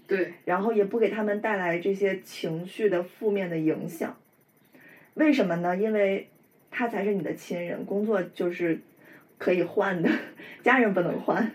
[0.07, 4.17] 对，然后也不给他们带来这些情绪的负面的影响。
[5.15, 5.77] 为什么呢？
[5.77, 6.29] 因为
[6.71, 8.79] 他才是你的亲人，工作就是
[9.37, 10.09] 可以换的，
[10.63, 11.51] 家人不能换。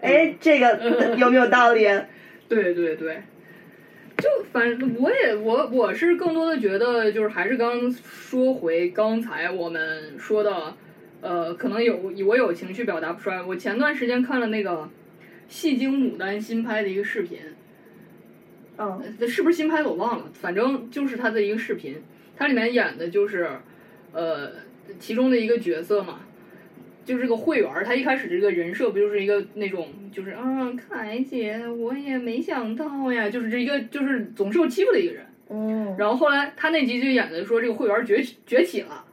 [0.00, 1.84] 哎，这个有没有道理？
[2.48, 3.22] 对对对，
[4.18, 10.74] 就反正我也我我是更多的觉得就是还是刚说回刚才我们说的，
[11.20, 13.42] 呃，可能有我有情绪表达不出来。
[13.42, 14.88] 我前段时间看了那个
[15.48, 17.38] 戏精牡丹新拍的一个视频，
[18.78, 22.02] 嗯呃是不是新拍的我忘了，反正就是他的一个视频，
[22.36, 23.48] 它里面演的就是，
[24.12, 24.50] 呃，
[24.98, 26.20] 其中的一个角色嘛，
[27.04, 35.24] 就是这个会员儿，他一开始这个人设不就是一个那种，就是啊，凯姐，我也没想到呀，就是这一个就是总受欺负的一个人。
[35.48, 39.04] 嗯，然后后来他那集就演的说这个会员儿崛起崛起了，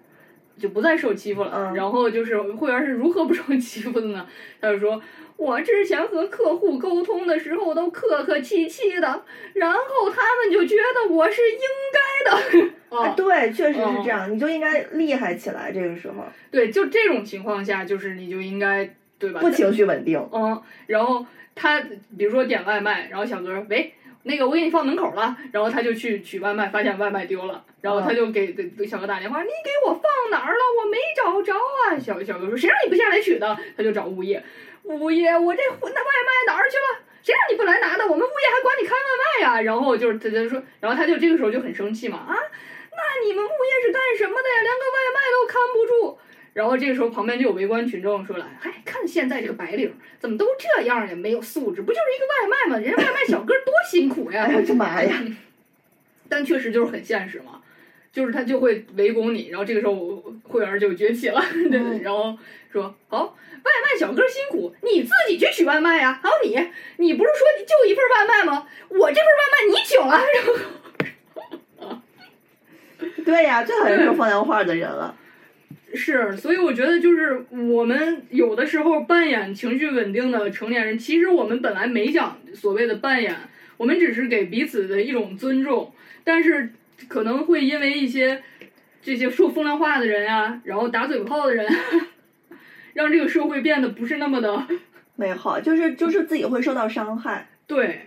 [0.57, 1.51] 就不再受欺负了。
[1.53, 4.27] 嗯然后就是会员是如何不受 欺负的呢？
[4.61, 5.01] 他就说。
[5.37, 9.23] 我之前和客户沟通的时候都客客气气的，
[9.53, 11.59] 然后他们就觉得我是应
[11.93, 12.71] 该的。
[12.89, 15.71] 哎啊， 对，确实是这样，你就应该厉害起来。
[15.71, 19.39] 这个时候对，就这种情况下，就是你就应该对吧？
[19.39, 21.81] 不情绪稳定，嗯，然后他
[22.17, 30.59] 比如说点外卖，然后小哥喂，那个我给你放门口了，然后他就去取外卖，发现外卖丢了，然后他就给给给小哥打电话，你给我放哪儿了？
[30.79, 31.99] 我没找着啊！
[31.99, 33.57] 小小哥说谁让你不下来取的？
[33.75, 34.41] 他就找物业，
[34.87, 37.03] 物业我这那外卖哪儿去了？
[37.21, 38.03] 谁让你不来拿的？
[38.07, 44.61] 我们物业还管你开外卖呀、然后就是他就说，然后他就这个时候就很生气嘛啊，那你们物业是干什么的呀？
[44.61, 46.19] 连个外卖都看不住。
[46.53, 51.15] 然后这个时候旁边就有围观群众说了：“嗨，看现在这个白领怎么都这样呀？
[51.15, 52.83] 没有素质，不就是一个外卖吗？
[52.83, 55.23] 人家外卖小哥多辛苦呀！”哎呀，这妈呀！
[56.27, 57.61] 但确实就是很现实嘛，
[58.11, 60.16] 就是他就会围攻你，然后这个时候
[60.47, 62.37] 会员就崛起了，对嗯然后
[62.71, 66.19] 说好，外卖小哥辛苦，你自己去取外卖呀。
[66.21, 66.55] 还有你，
[66.97, 68.67] 你不是说你就一份外卖吗？
[68.89, 72.01] 我这份外卖你请了，然后
[73.25, 75.15] 对呀，最好像说风凉话的人了。
[75.93, 83.35] 是，所以我觉得就是我们有的时候扮演情绪稳定的成年人，其实我们本来没想所谓的扮演，
[83.77, 86.73] 我们只是给彼此的一种尊重，但是
[87.07, 88.43] 可能会因为一些
[89.01, 91.67] 这些说风凉话的人啊，然后打嘴炮的人，
[92.93, 94.67] 让这个社会变得不是那么的
[95.15, 98.01] 美好，就是就是自己会受到伤害，对，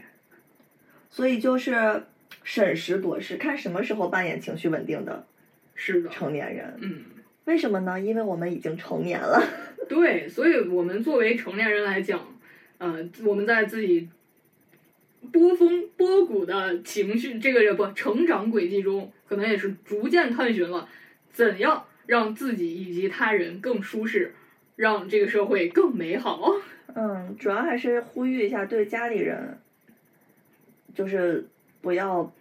[1.11, 2.05] 所以就是
[2.43, 5.27] 审时度势，看什么时候扮演情绪稳定的
[5.75, 6.79] 是的，成年人。
[6.81, 7.05] 嗯。
[7.47, 7.99] 为什么呢？
[7.99, 9.43] 因为我们已经成年了。
[9.89, 12.21] 对，所以我们作为成年人来讲，
[12.79, 14.09] 呃，我们在自己
[15.33, 20.89] 波峰波谷的情绪这个不成长轨迹中，可能也是逐渐探寻了
[21.31, 24.35] 怎样让自己以及他人更舒适，
[24.75, 26.51] 让这个社会更美好。
[26.93, 29.57] 嗯，主要还是呼吁一下对家里人，
[30.93, 31.47] 就是
[31.81, 32.33] 不要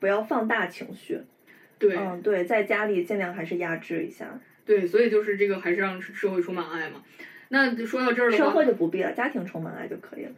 [0.00, 1.20] 不要放大情绪。
[1.78, 4.40] 对、嗯，对，在家里尽量还是压制一下。
[4.64, 7.02] 对，所以就是这个还是让社会充满爱嘛。
[7.48, 10.32] 那说到这儿的话，社会就不必了，家庭充满爱就可以了。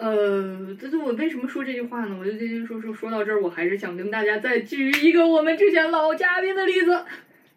[0.00, 2.16] 呃，这就我为什么说这句话呢？
[2.18, 7.04] 我就今天说说说到这儿，我还是想跟大家再举一个我们之前老嘉宾的例子，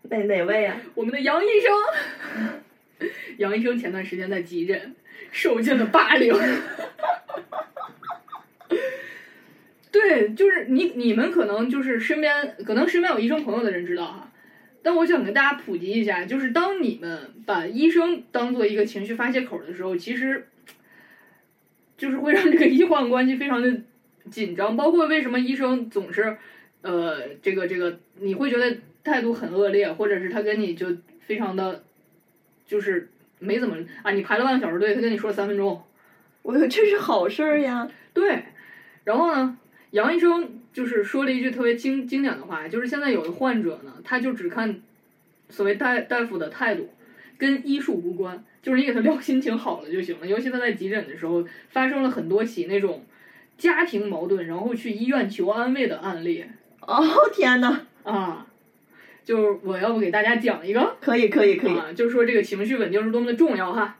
[0.10, 3.10] 哪哪位啊、我们的杨医生。
[3.38, 4.93] 杨医生前段时间在急诊，
[5.32, 6.34] 受尽了霸凌。
[9.89, 14.32] 对，就是你你们可能就是身边可能身边有医生朋友的人知道哈，
[14.82, 20.47] 但我想跟大家普及一下，就是当你们把医生当做一个情绪发泄口的时候，其实
[22.03, 23.73] 就是会让这个医患关系非常的
[24.29, 24.75] 紧张。
[24.75, 26.35] 包括为什么医生总是
[26.81, 30.87] 呃这个这个，你会觉得态度很恶劣，或者是他跟你就
[31.25, 31.81] 非常的
[32.67, 33.07] 就是
[33.39, 35.81] 没怎么啊，你排了半个小时队，他跟你说了三分钟，
[36.41, 37.89] 我说这是好事儿呀。
[38.13, 38.43] 对，
[39.05, 39.57] 然后呢，
[39.91, 44.81] 杨医生就是说了一句特别经经典的话，就是现在有的患者呢，他就只看
[45.49, 46.89] 所谓大大夫的态度，
[47.43, 50.25] 跟医术无关，就是你给他聊心情好了就行了。
[50.25, 53.03] 尤其他在急诊的时候，发生了很多起那种
[53.58, 56.45] 家庭矛盾，然后去医院求安慰的案例
[56.79, 57.03] 哦
[57.36, 58.47] 天呐，啊。
[59.25, 63.97] 就是我要不给大家讲一个，可以可以可以，啊，就是说这个情绪稳定是多么的重要哈。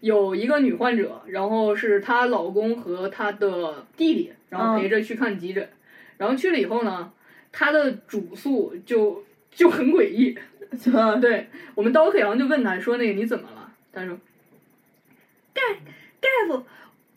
[0.00, 5.68] 有一个女患者，然后是她老公和她的弟弟，然后陪着去看急诊，
[6.16, 7.12] 然后去了以后呢，
[7.52, 10.36] 她的主诉就就很诡异。
[11.20, 14.18] 对 我们刀客阳就问他说：“那个你怎么了？”他说
[15.54, 15.62] ：“大
[16.20, 16.64] 大夫，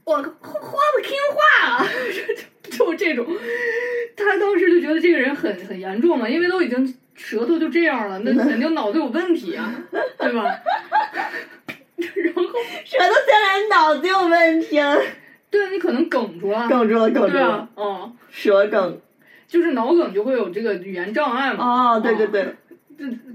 [0.05, 1.85] 我话不听话啊！
[2.69, 3.25] ”就就这种，
[4.15, 6.95] 他当时就觉得这个人很很严重嘛，因为都已经。
[7.21, 10.41] 舌头就这样了，那肯定脑子有问题啊，对吧？
[11.97, 12.43] 然后
[12.85, 14.97] 舌头现在脑子有问题了，
[15.51, 19.01] 对你可能梗住了，梗住了，梗住了，哦，舌梗，
[19.49, 21.95] 就是脑梗就会有这个语言障碍嘛。
[21.95, 22.55] 哦，对对对，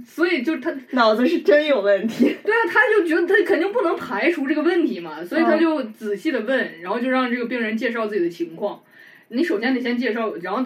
[0.07, 2.37] 所以就他脑子是真有问题。
[2.44, 8.83] 对啊，他就觉得他肯定不能排除这个问题嘛，所以他就仔细的问，然后就让这个病人介绍自己的情况。
[9.29, 10.64] 你首先得先介绍，然后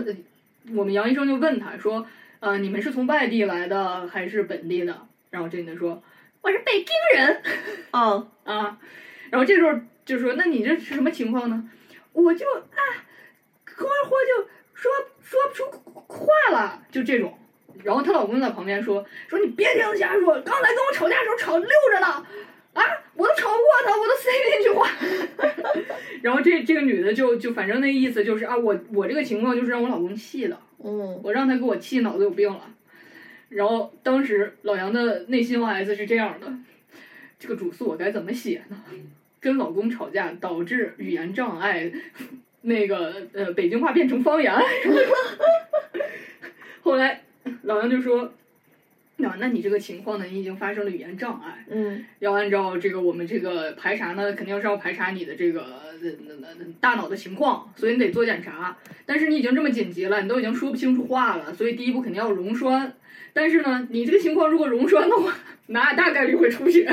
[0.75, 2.07] 我们杨医生就问他说。
[2.41, 4.97] 呃，你们是从外地来的还是本地的？
[5.31, 6.01] 然后这女的说
[6.41, 7.43] ：“我是北京人。
[7.91, 8.79] ”哦啊，
[9.31, 11.69] 然后这时候就说：“那你这是什么情况呢？”
[12.15, 12.79] 我就啊，
[13.65, 14.89] 喝完喝就说
[15.21, 15.65] 说不出
[16.07, 17.37] 话了，就这种。
[17.85, 22.07] 然后她老公在旁边说：“说你别听他瞎说，刚才跟我吵架的时候吵溜着呢，
[22.75, 22.83] 啊，
[23.15, 24.89] 我都吵不过他，我都塞进去话。
[26.23, 30.59] ”然后这这个女的就就反正那意思就是啊，我我这个情况就是让我老公气的。
[30.83, 32.71] 嗯，我让他给我气脑子有病了，
[33.49, 36.53] 然后当时老杨的内心 OS 是这样的：
[37.39, 38.83] 这个主诉我该怎么写呢？
[39.41, 41.91] 跟老公吵架导致语言障碍，
[42.63, 44.53] 那个呃北京话变成方言。
[46.83, 47.23] 后来
[47.63, 48.33] 老杨就说。
[49.21, 50.25] 那那你这个情况呢？
[50.27, 55.67] 你已经发生了语言障碍，嗯，要按照这个我们这个排查呢，肯定是要排查你的这个
[56.01, 56.09] 那
[56.41, 58.77] 那那大脑的情况，所以你得做检查。
[59.07, 62.95] 但是你已经这么紧急了，你都已经说不清楚话了，所以第一步肯定要溶栓。
[63.33, 65.35] 但是呢，你这个情况如果溶栓的话，
[65.67, 66.89] 那大概率会出血。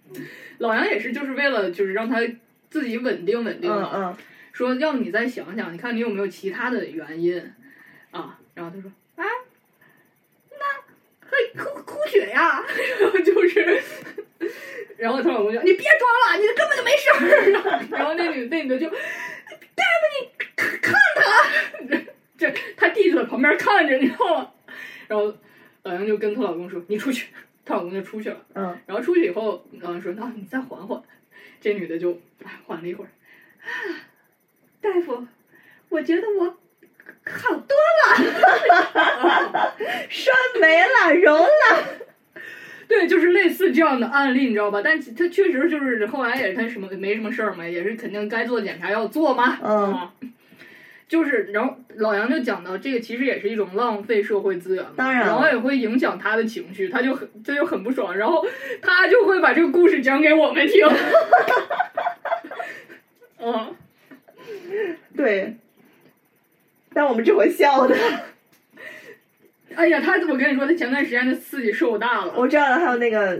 [0.56, 2.22] 老杨也是，就是为了就是让他
[2.70, 4.16] 自己稳定稳定嗯，
[4.50, 7.38] 说要你再想想，你看你有没有其他的原因
[8.12, 8.38] 啊？
[8.54, 8.90] 然后他说
[11.58, 11.64] 啊。
[11.64, 12.64] 哭哭血呀，
[13.00, 13.82] 然后就是，
[14.96, 17.86] 然后她老公就你别装了，你根本就没事儿。
[17.96, 21.98] 然后那女那女的就，大夫你看看他，
[22.38, 24.52] 这她弟就在旁边看着，你知道吗？
[25.08, 25.34] 然后
[25.82, 27.28] 老杨就跟她老公说你出去，
[27.64, 28.46] 她老公就出去了。
[28.54, 28.78] 嗯。
[28.86, 31.02] 然后出去以后，老杨说那你再缓缓。
[31.60, 32.20] 这女的就
[32.66, 33.08] 缓了一会儿，
[33.64, 33.66] 啊，
[34.80, 35.26] 大夫，
[35.88, 36.58] 我觉得我。
[37.28, 39.74] 好多了，
[40.08, 41.48] 栓没了，融了。
[42.88, 44.80] 对，就是类似这样的案例，你知道吧？
[44.82, 49.58] 但他确实就是后来也是他什么没什么事儿嘛，也是肯定该做检查要做嘛。
[49.62, 50.10] 嗯。
[51.08, 54.90] 就是，然后老杨就讲到这个，其实也是一种浪费社会资源嘛。
[54.96, 55.26] 当然。
[55.26, 58.46] 然后也会影响他的情绪，他就很他就很不爽，然后
[58.80, 60.86] 他就会把这个故事讲给我们听。
[63.38, 63.74] 嗯。
[65.16, 65.56] 对。
[66.96, 67.94] 但我们这回笑的。
[69.74, 72.32] 哎呀，他我跟你说，他前段时间的刺激受大了。
[72.34, 73.38] 我知道了，还有那个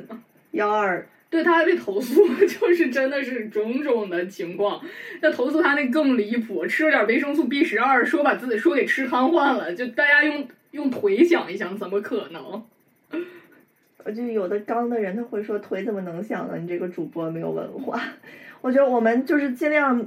[0.50, 4.78] 幺二，对他还被投诉， 就是真的是种种的情况。
[5.22, 9.74] 那投诉他那更离谱，吃了点维生素 B 十二，说把自己说给吃瘫痪了。
[9.74, 12.62] 就大家用用腿想一想，怎么可能？
[14.04, 16.58] 我就有的刚的人他会说腿怎么能想呢？
[16.58, 17.98] 你这个主播没有文化。
[18.60, 20.06] 我觉得我们就是尽量。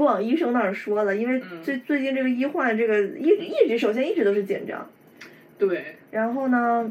[0.00, 4.90] 不往医生那儿说了，因为最最近这个医患这个一一直首先一直都是紧张，
[5.58, 6.90] 对，然后呢，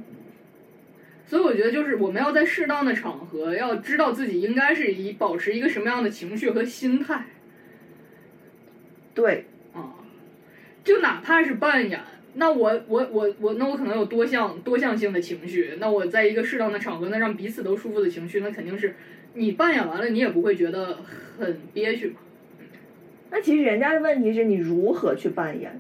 [1.26, 7.26] 所以我觉得就是我们要在适当的场合要知道自己应该是以保持一个什么样的情绪和心态，
[9.16, 9.96] 对，啊，
[10.84, 12.00] 就哪怕是扮演，
[12.36, 18.94] 那我我我我那我可能有多项多项性的情绪，那我在一个适当的场合，那让彼此都舒服的情绪，那肯定是
[19.34, 21.00] 你扮演完了，你也不会觉得
[21.40, 22.18] 很憋屈嘛。
[23.32, 25.80] 那其实人家的问题是你如何去扮演？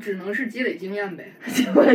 [0.00, 1.32] 只能是积累经验呗，
[1.74, 1.84] 我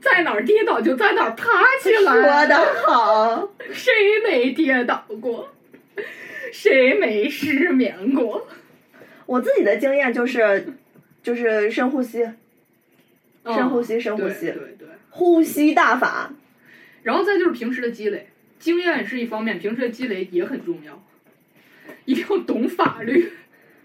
[0.00, 1.44] 在哪儿跌倒就在哪儿爬
[1.82, 2.46] 起来说来。
[2.46, 2.56] 的
[2.86, 5.52] 好，谁没跌倒过？
[6.52, 8.46] 谁没失眠过？
[9.26, 10.66] 我自己的经验就是，
[11.22, 12.28] 就是深呼吸，
[13.44, 14.88] 深呼吸嗯深呼吸对对对。
[15.10, 16.32] 呼吸大法。
[17.02, 18.28] 然后再就是平时的积累，
[18.58, 21.02] 经验是一方面，平时的积累也很重要，
[22.10, 23.30] 一定要懂法律。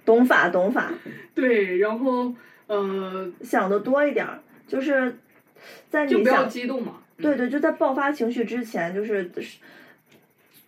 [0.03, 0.93] 懂法懂法，
[1.33, 2.31] 对，然后
[2.67, 5.17] 呃，想的多一点儿，就是
[5.89, 6.93] 在就不要你想激动嘛。
[6.97, 9.31] 嗯对对，就在爆发情绪之前，就是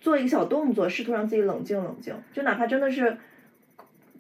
[0.01, 3.18] 做一个小动作，试图让自己冷静冷静，就哪怕真的是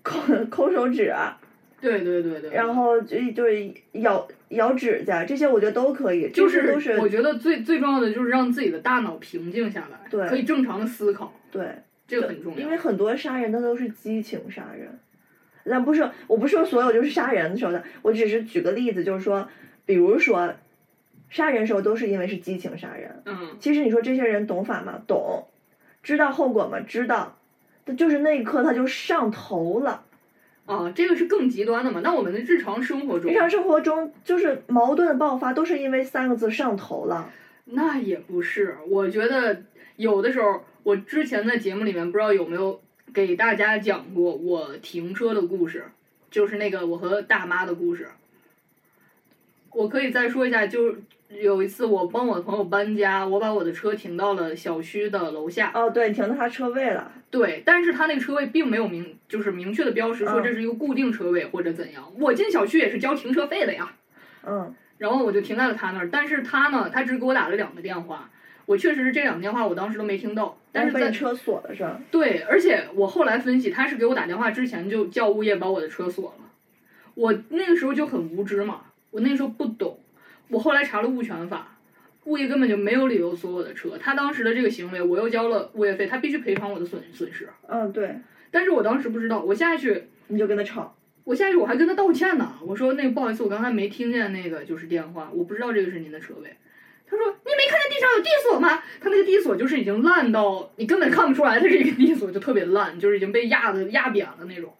[0.03, 0.19] 抠
[0.51, 1.39] 抠手指啊，
[1.81, 2.51] 对对对对。
[2.51, 11.65] 然后就就是咬咬指甲，这些我觉得都可以，就是都是我觉得最最重要的就是让自己的大脑平静下来，对可以正常的思考，对，
[12.07, 12.59] 这个很重要。
[12.59, 14.97] 因为很多杀人的都是激情杀人，
[15.65, 19.47] 但不是我不是说所有就是杀人的时候的，我只是举个例子，就是说，
[19.85, 20.53] 比如说
[21.29, 25.01] 杀人时候都是因为是激情杀人，嗯，其实你说这些人懂法吗？
[25.05, 25.47] 懂，
[26.01, 26.79] 知道后果吗？
[26.79, 27.37] 知道，
[27.83, 30.03] 但就是那一刻他就上头了。
[30.65, 32.01] 啊，这个是更极端的嘛。
[32.03, 37.29] 那我们的日常生活中日，常生活中就是矛盾的爆发，都是因为三个字上头了。
[37.63, 38.75] 那也不是。
[38.89, 39.63] 我觉得
[39.95, 42.79] 有的时候，我之前在节目里面不知道有没有
[43.13, 45.83] 给大家讲过我停车的故事，
[46.31, 48.07] 就是那个我和大妈的故事。
[49.73, 51.01] 我可以再说一下，就是
[51.41, 55.73] 有一次我帮我的朋友搬家，我把我的车停到了小区的楼下。
[55.75, 57.11] 哦，对，停到他车位了。
[57.29, 62.09] 对，但是他那个车位并没有明，就是明确的标识说嗯这是一个固定车位或者怎样。
[62.17, 63.93] 我进小区也是交停车费的呀。
[64.45, 68.29] 嗯然后我就停在了他那儿，但是他呢，他只给我打了两个电话，
[68.67, 71.99] 我确实是这两个电话我当时都没听到，但是在被车锁的事儿？
[72.11, 76.51] 对，而且我后来分析，他是给我打电话之前就叫物业把我的车锁了，
[77.15, 79.97] 我那个时候就很无知嘛，我那个时候不懂，
[80.49, 81.77] 我后来查了物权法，
[82.25, 88.17] 物业根本就没有理由锁我的车，他当时的这个行为，我又交了物业费，他必须赔偿我的损损失，嗯，对，
[88.51, 90.93] 但是我当时不知道，我下去你就跟他吵。
[91.23, 96.55] 我下去我还跟他道歉呢，我说那个不好意思，我刚才没听见那个就是电话，我不知道这个是您的车位。
[97.09, 98.83] 他说你没看见地上有地锁吗？
[98.99, 104.73] 他那个地锁就是已经烂到你根本看不出来它是一个地锁，就特别烂，就是已经被压的压扁了那种。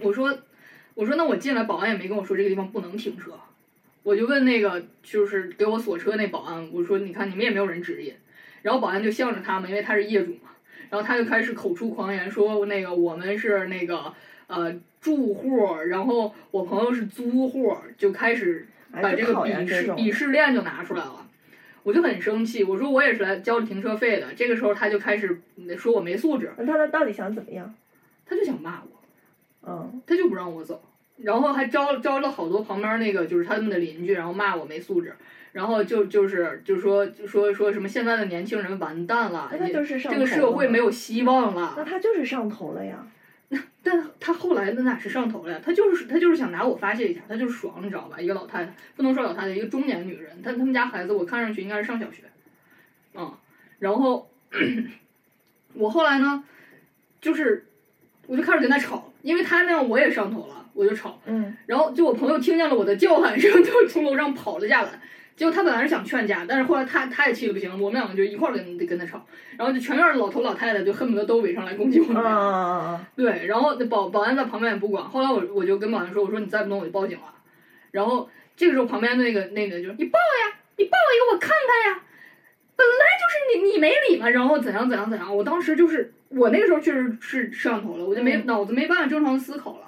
[0.00, 0.36] 我说
[0.94, 3.32] 我说那我进来，保安也没跟我说这个地方不能停车，
[4.02, 8.12] 我就问那个就是给我锁车那保安，我说你看你们也没有人指引，
[8.62, 10.50] 然后保安就向着他们，因为他是业主嘛，
[10.90, 14.12] 然后他就开始口出狂言说那个我们是那个
[14.48, 19.88] 呃住户，然后我朋友是租户，就开始把哎，这个鄙视。
[19.92, 21.24] 鄙视链就拿出来了。
[21.84, 24.34] 我就很生气，我说我也是来交了停车费的。
[24.34, 27.74] 这个时候他就开始嗯说我没素质，那他到底想怎么样？
[28.26, 29.00] 他就想骂我，
[29.66, 30.82] 嗯，他就不让我走，
[31.16, 35.14] 然后还招招了好多旁边那个就是他们的邻居，然后骂我没素质，
[35.52, 41.84] 然后就就是就说就说说什么现在的年轻人完蛋了，那他就是上这个社会没有希望了那。
[41.84, 43.06] 他就是上头了呀。
[43.90, 45.60] 但他后来那哪是上头了呀？
[45.64, 48.20] 他就是他就是想拿我发泄一下，他就是爽，你知道吧？
[48.20, 52.24] 一个老太太，不能说老太太，一个中年女人，但他们家孩子我看上去应该是上小学，
[53.14, 53.32] 嗯，
[53.78, 54.28] 然后
[55.72, 56.44] 我后来呢，
[57.20, 57.66] 就是
[58.26, 65.00] 我就开始跟他吵，因为他那样我也上头了，我就吵，嗯然后就我朋友听见了我的叫喊声，就从楼上跑了下来。
[65.38, 69.24] 结果他本来是想劝架，但是后来他他也气得不行，我们两个就一块儿跟跟他吵，
[69.56, 73.00] 然后就全院的老头老太太就恨不得都围上来攻击我们！
[73.14, 77.32] 对，然后那保保安在旁边也不管，后来我我就跟保安说，我说你再不弄我就报警了。
[77.92, 82.02] 然后这个时候旁边那个那个就你报呀，你报一个我看看呀，
[82.74, 89.87] 本来就是你你没理嘛，然后怎样怎样怎样，我当时就是我那个时候确实是摄像头了，我就没、嗯脑子没办法正常思考了。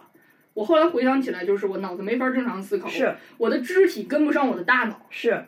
[0.55, 3.14] 我后来回想起来，就是我脑子没法正常思考，是。
[3.38, 5.44] 我的肢体跟不上我的大脑，是，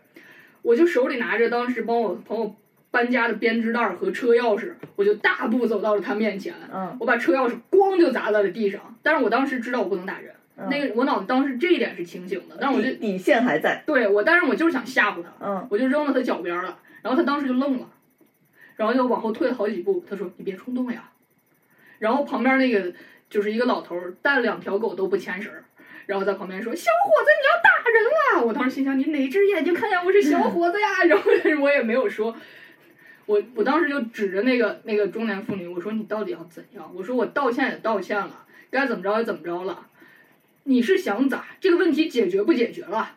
[0.62, 2.54] 我就手里拿着当时帮我朋友
[2.90, 6.96] 搬家的编织袋儿和车钥匙，我就大步走到了他面前，嗯。
[7.00, 13.82] 我把车钥匙咣就砸在了地上，但是我当时知道我不能打人，嗯，那个我脑子当时这一点是清醒的，但是我就底底线还在。
[13.84, 17.88] 对我，但是我就是想吓唬他，嗯我就扔到他脚边儿了，然后他当时就愣了，
[18.76, 21.10] 然后就往后退了好几步，他说你别冲动呀，
[21.98, 22.92] 然后旁边那个
[23.32, 25.64] 就是一个老头儿带两条狗都不牵绳儿。
[26.04, 31.30] 然后在旁边说：“小伙子，你要打人了！”我当时心想：“你哪只眼睛看见我是小伙子呀？” 然后
[31.62, 32.36] 我也没有说，
[33.26, 39.86] 我我当时就指着那个那个中年妇女，我说：“你到底要怎样？”我说：“我道歉也道歉了，该怎么着也怎么着了，
[40.64, 41.46] 你是想咋？
[41.60, 43.12] 这个问题解决不解决了？”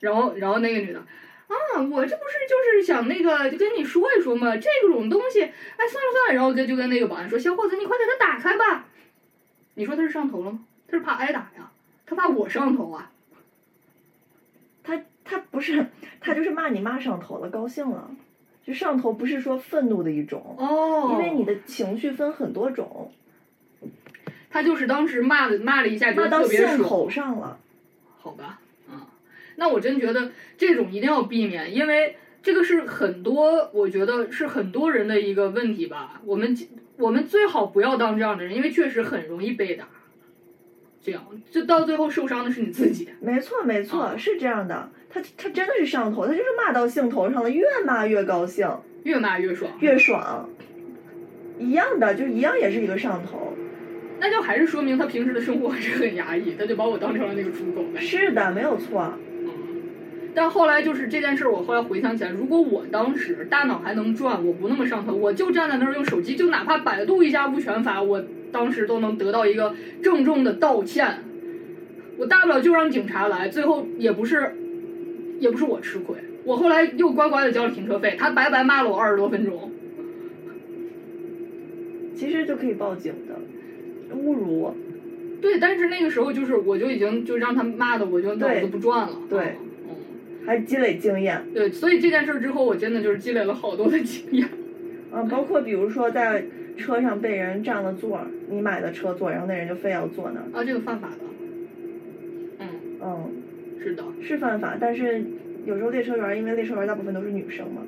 [0.00, 5.52] 然后然后那个女的啊，我这不是就是想那个就跟你说一说嘛，这种东西，哎，
[5.86, 8.86] 算了算了，然后跟就跟那个保安说：“小伙子，你快给他打开吧。”
[9.74, 10.60] 你说他是上头了吗？
[10.88, 11.70] 他是怕挨打呀，
[12.06, 13.10] 他怕我上头啊。
[14.82, 15.86] 他他不是，
[16.20, 18.10] 他就是骂你妈上头了，高兴了。
[18.66, 23.10] 就上头不是说愤怒的一种，哦，因为你的情绪分很多种，
[24.50, 26.76] 他就是当时骂了骂了一下，觉骂到得特别爽。
[26.76, 27.58] 兴头上了。
[28.18, 28.60] 好吧，
[28.90, 29.00] 嗯，
[29.56, 36.20] 那我真觉得这种一定要避免，因为这个是很多，我觉得是很多人的一个问题吧。
[36.24, 36.54] 我们
[37.00, 39.88] 我们最好不要当这样的人，因为确实很容易被打。
[41.02, 43.08] 这样，就到最后受伤的是你自己。
[43.20, 44.90] 没错，没错，啊是这样的。
[45.08, 48.68] 他他真的是上头，他就是骂到兴头上了，越骂越高兴，
[49.02, 50.48] 越骂越爽，越爽。
[51.58, 53.54] 一样的，就一样也是一个上头。
[54.18, 58.00] 那就还是说明他平时的生活还是很压抑，他就把我当成了那个猪狗呗。
[58.00, 59.14] 是的，没有错。
[60.30, 71.24] 嗯，但后来就是这件事儿，我后来回想起来，如果我当时大脑还能转，我不那么上头，我就站在那儿用手机，就哪怕百度一下物权法，我当时都能得到一个郑重的道歉。
[72.16, 74.54] 我大不了就让警察来，最后也不是，
[75.38, 76.16] 也不是我吃亏。
[76.44, 79.72] 我后来又乖乖的交了停车费，他白白骂了我二十多分钟。
[82.14, 84.74] 其实就可以报警的，侮辱我。
[85.40, 89.16] 对，但是那个时候就是我就已经就让他骂的我就脑子不转了。
[89.30, 89.69] 对嗯，
[90.46, 94.48] 还积累经验对，所以这件事儿之后，我真的就是积累了好多的经验。
[95.12, 96.44] 啊，包括比如说在
[96.76, 101.16] 车上被人占了座儿，你买的车座，然后那人就非要坐那儿，啊，这个犯法的。
[102.60, 102.68] 嗯，
[103.02, 103.32] 嗯，
[103.82, 104.04] 是的。
[104.22, 105.22] 是犯法，但是
[105.66, 107.82] 有时候列车员，因为列车员大部分都是女生嘛，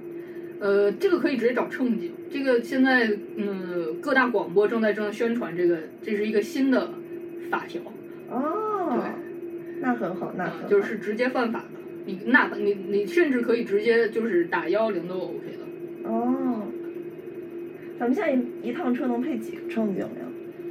[0.58, 2.12] 呃，这个可以直接找乘警。
[2.30, 6.90] 这个现在，嗯，各大广播正在正在宣传这个，这是一个新的
[7.50, 7.80] 法条，
[8.30, 9.00] 哦，
[9.80, 11.81] 那很好，那很好，嗯就是直接犯法的。
[12.04, 16.08] 你那你你甚至可以直接就是打幺幺零都 OK 的。
[16.08, 16.62] 哦，
[17.98, 20.08] 咱们现在一一趟车能配几个乘警呀？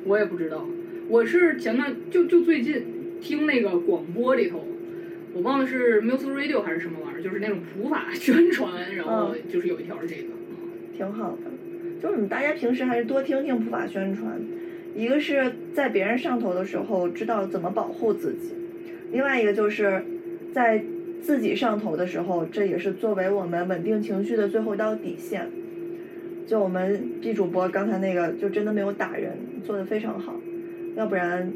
[0.05, 0.67] 我也不知道，
[1.07, 2.83] 我是前段就就最近
[3.21, 4.65] 听那个广播里头，
[5.33, 10.23] 我忘了是 Music Radio 还是什么玩意儿，就是那种普法宣传，然后就是有一条是这个。
[10.23, 10.37] 嗯
[10.93, 11.49] 挺好的，
[11.99, 14.39] 就是你大家平时还是多听听普法宣传，
[14.93, 18.53] 一个是在别人上头的时候知道怎么保护自己，
[19.11, 20.03] 另外一个就是
[20.53, 20.83] 在
[21.21, 25.47] 自己上头的时候，这也是作为我们稳定情绪的最后一道底线。
[26.47, 30.35] 就我们 B 主播刚才那个，就真的没有打人，做的非常好，
[30.97, 31.49] 要不然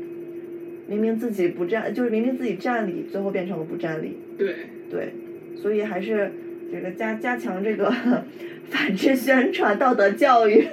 [0.88, 4.18] 明明自己不占，就是明明自己占理，最后变成了不占理。
[4.38, 4.56] 对，
[4.90, 5.14] 对，
[5.56, 6.32] 所以还是
[6.72, 7.92] 这个加加强这个
[8.70, 10.66] 反制宣传、道德教育。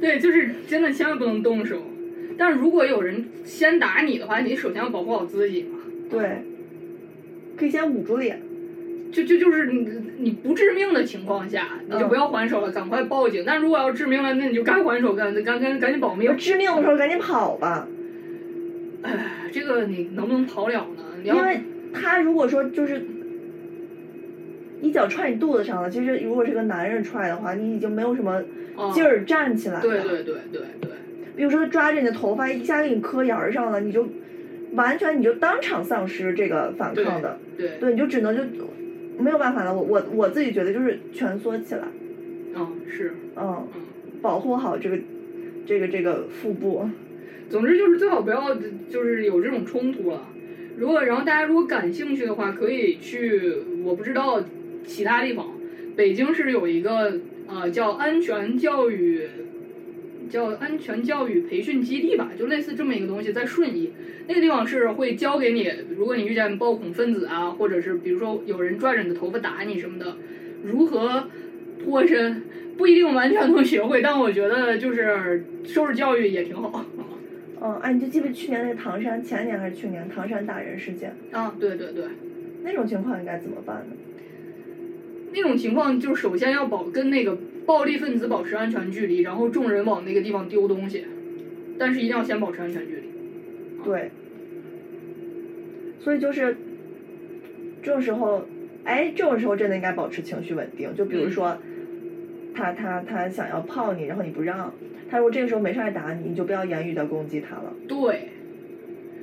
[0.00, 1.82] 对，就是真的千万不能动手。
[2.36, 5.78] 但如果有人先打你的话，你首先要保护好自己嘛。
[6.10, 6.42] 对，
[7.60, 8.40] 可以先捂住脸。
[9.12, 9.86] 就就就是你
[10.18, 13.42] 你不致命的情况下，你就不要还手了，赶快报警。
[13.44, 16.34] 但如果要致命了，那你就该还手，赶赶赶赶紧保命。
[16.36, 17.88] 致命的时候赶紧跑吧，
[19.02, 21.02] 哎，这个你能不能跑了呢？
[21.22, 21.60] 你要因为
[21.92, 23.02] 他如果说就是
[24.80, 28.40] 一脚踹你肚子上了，其实如果是个男人踹的话，你已经没有什么
[28.76, 29.82] 啊劲儿站起来了。
[29.82, 30.90] 对对对对对，
[31.34, 34.06] 比如说他抓着你的头发，一下给你磕沿儿上了，你就
[34.72, 37.38] 完全你就当场丧失这个反抗的。
[37.56, 38.42] 对，对，你就只能就
[39.18, 39.74] 没有办法了。
[39.74, 41.82] 我我我自己觉得就是蜷缩起来，
[42.54, 43.82] 嗯是，嗯，嗯。
[44.22, 44.98] 保护好这个
[45.66, 46.88] 这个这个腹部。
[47.48, 48.54] 总之就是最好不要
[48.88, 50.28] 就是有这种冲突了。
[50.76, 54.42] 如果然后大家如果感兴趣的话，可以去我不知道
[54.86, 55.46] 其他地方，
[55.96, 57.18] 北京是有一个
[57.48, 59.26] 呃叫安全教育
[60.30, 63.92] 叫安全教育培训基地吧，就类似这么一个东西，在顺义
[64.28, 70.16] 那个地方是会教给你，如果你遇见暴恐分子啊，或者是比如说有人拽着你的头发打你什么的，
[70.64, 71.28] 如何
[71.84, 72.44] 脱身。
[72.78, 76.82] 不一定完全能学会，但我觉得就是收拾教育也挺好。
[77.60, 82.06] 嗯，哎，你就记不去年那个唐山，前年还是去年唐山打人事件，啊，对对对，
[82.64, 83.96] 那种情况应该怎么办呢？
[85.34, 87.36] 那种情况就是首先要保跟那个
[87.70, 91.06] 暴力分子保持安全距离，然后众人往那个地方丢东西，
[91.78, 93.02] 但是一定要先保持安全距离。
[93.84, 94.10] 对，
[96.00, 96.56] 所以就是
[97.80, 98.44] 这种时候，
[98.82, 100.92] 哎，这种时候真的应该保持情绪稳定。
[100.96, 101.58] 就比如说，
[102.56, 104.74] 他他他想要泡你，然后你不让，
[105.08, 108.30] 他如果这个时候没上来打你，你就不要言语的攻击他了，对，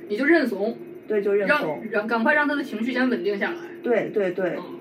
[0.08, 0.74] 你就认怂，
[1.06, 3.58] 对，就认怂，让赶快让他的情绪先稳定下来。
[3.82, 4.54] 对对对。
[4.56, 4.77] 嗯，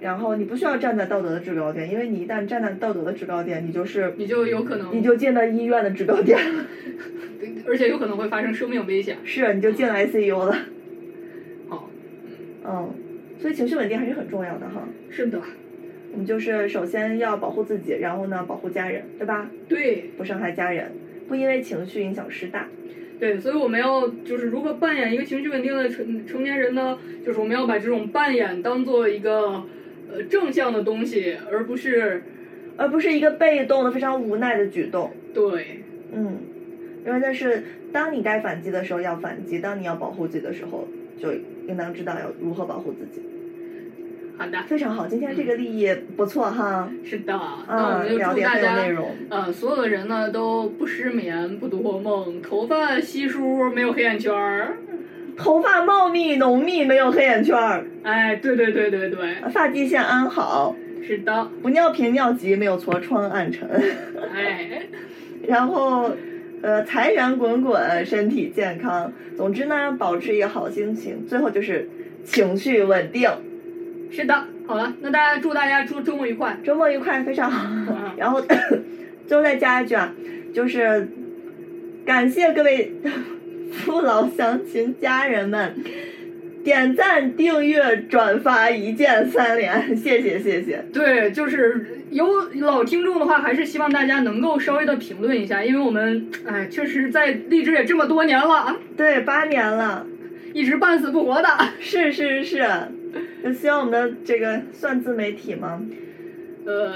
[0.00, 6.64] 然后你不需要站在道德的制高点，因为你一旦站在道德的制高点，你就是你就有可能，你就进到医院的制高点了，
[7.66, 9.16] 而且有可能会发生生命危险。
[9.24, 10.56] 是你就进了 ICU 了。
[11.68, 11.90] 好，
[12.64, 12.94] 嗯，
[13.38, 14.88] 所以情绪稳定还是很重要的哈。
[15.10, 15.40] 是的，
[16.12, 19.50] 我们就是首先要保护自己，然后呢保护家人，对吧？
[19.68, 20.92] 对不伤害家人，
[21.28, 22.68] 不因为情绪影响师大。
[23.18, 26.96] 对，所以我们要就是如何扮演一个情绪稳定的成成年人呢？
[27.26, 29.64] 就是我们要把这种扮演当做一个
[30.12, 32.22] 呃正向的东西，而不是
[32.76, 35.12] 而不是一个被动的、非常无奈的举动。
[35.34, 35.82] 对
[36.12, 36.38] 嗯，
[37.06, 40.88] 因为但是当你该反击的时候要反击，当你要保护自己的时候，
[41.20, 41.32] 就
[41.66, 43.22] 应当知道要如何保护自己。
[44.38, 46.88] 好的，非常好，今天这个利益不错哈。
[47.04, 47.36] 是的，
[47.66, 49.10] 那我们嗯，就祝大家很有内容。
[49.30, 54.76] 呃所有的人呢都不失眠、不多梦，头发稀疏，没有黑眼圈儿。
[55.38, 60.74] 头发茂密浓密，没有黑眼圈儿，哎，对对对对对，发际线安好，
[61.06, 63.68] 是的，不尿频尿急，没有痤疮暗沉。
[64.34, 64.82] 哎，
[65.46, 66.10] 然后，
[66.60, 69.12] 呃，财源滚滚，身体健康。
[69.36, 71.24] 总之呢，保持一个好心情。
[71.26, 71.88] 最后就是
[72.24, 73.30] 情绪稳定。
[74.10, 74.44] 是的。
[74.66, 76.58] 好了，那大家祝大家周周末愉快。
[76.64, 77.66] 周末愉快，非常好。
[77.70, 78.42] 嗯然后
[79.28, 80.12] 最后再加一句啊，
[80.52, 81.08] 就是
[82.04, 82.92] 感谢各位
[83.72, 85.74] 父老乡亲家人们
[86.64, 90.84] 点赞、订阅、转发，一键三连，谢谢谢谢。
[90.92, 92.26] 对，就是有
[92.60, 100.06] 老听众的话，还是希望大家能够稍微的评论一下，因为我们哎，确实在励志也这么多年了，对，八年了，
[100.52, 101.48] 一直半死不活的。
[101.80, 102.66] 是是是，
[103.42, 105.80] 就希望我们的这个算自媒体吗？
[106.66, 106.92] 呃，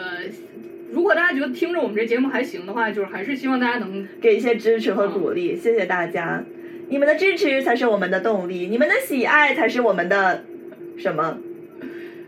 [0.92, 6.44] 如果大家觉得听着我们这节目还行的话，就是还是希望大家能给一些支持和鼓励，谢谢大家。
[6.92, 10.44] 你们的支持才是我们的动力，你们的喜爱才是我们的
[10.98, 11.38] 什么？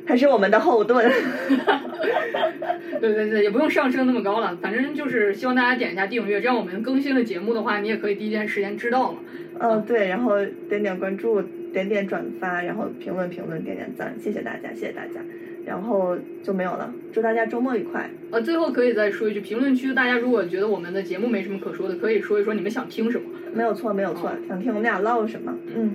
[0.07, 1.05] 才是我们的后盾。
[2.99, 9.19] 对对对，也不用上升那么高了，反正就是希望大家点一下订阅，这样我们更新的节目的话，你也可以第一时间知道嘛。
[9.61, 15.21] 嗯，对，然后点点关注，点点转发，然后评论评论，点点赞，谢谢大家，谢谢大家。
[15.67, 18.11] 然后就没有了，祝大家周末愉快。
[18.31, 23.25] 呃，最后可以再说一句，评论区大家如果觉得我们的节目没什么可说的，可以说一说你们想听什么。
[23.53, 25.57] 没有错，没有错，想听我们俩唠什么？
[25.75, 25.95] 嗯，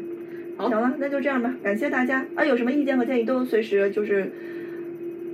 [0.57, 2.45] 好行了，那就这样吧，感谢大家啊！
[2.45, 4.31] 有什么意见和建议都随时就是，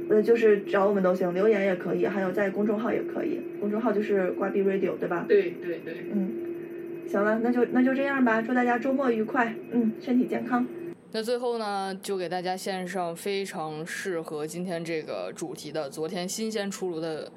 [0.09, 5.25] 呃，就是找我们都行，留言也可以，还有在公众号也可以，公众号就是瓜逼 radio 对吧？
[5.27, 6.31] 对对对，嗯，
[7.07, 10.65] 行了，那就那就这样吧，祝大家周末愉快，嗯，身体健康。
[11.11, 17.27] 那最后呢，就给大家献上非常适合今天这个主题的，昨天新鲜出炉的《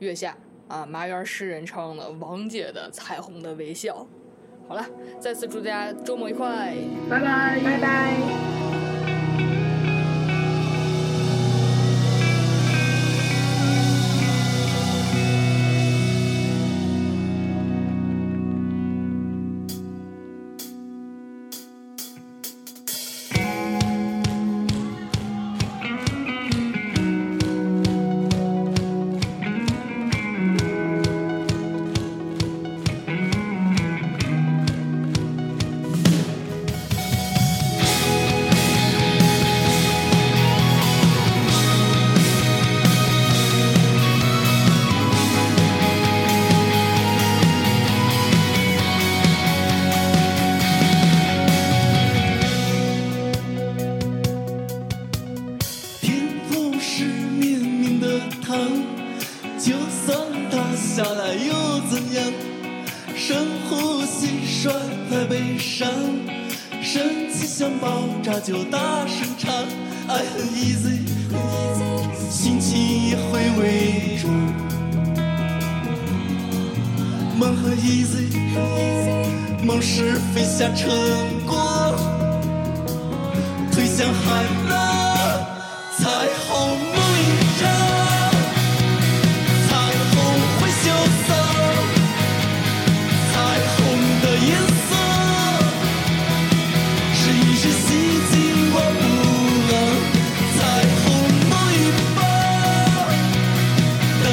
[0.00, 0.36] 月下》
[0.74, 4.06] 啊，麻园诗人唱的王姐的《彩虹的微笑》。
[4.68, 4.84] 好了，
[5.20, 6.74] 再次祝大家周末愉快，
[7.08, 8.69] 拜拜，拜拜。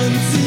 [0.07, 0.46] 等记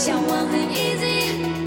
[0.00, 1.59] 向往很 easy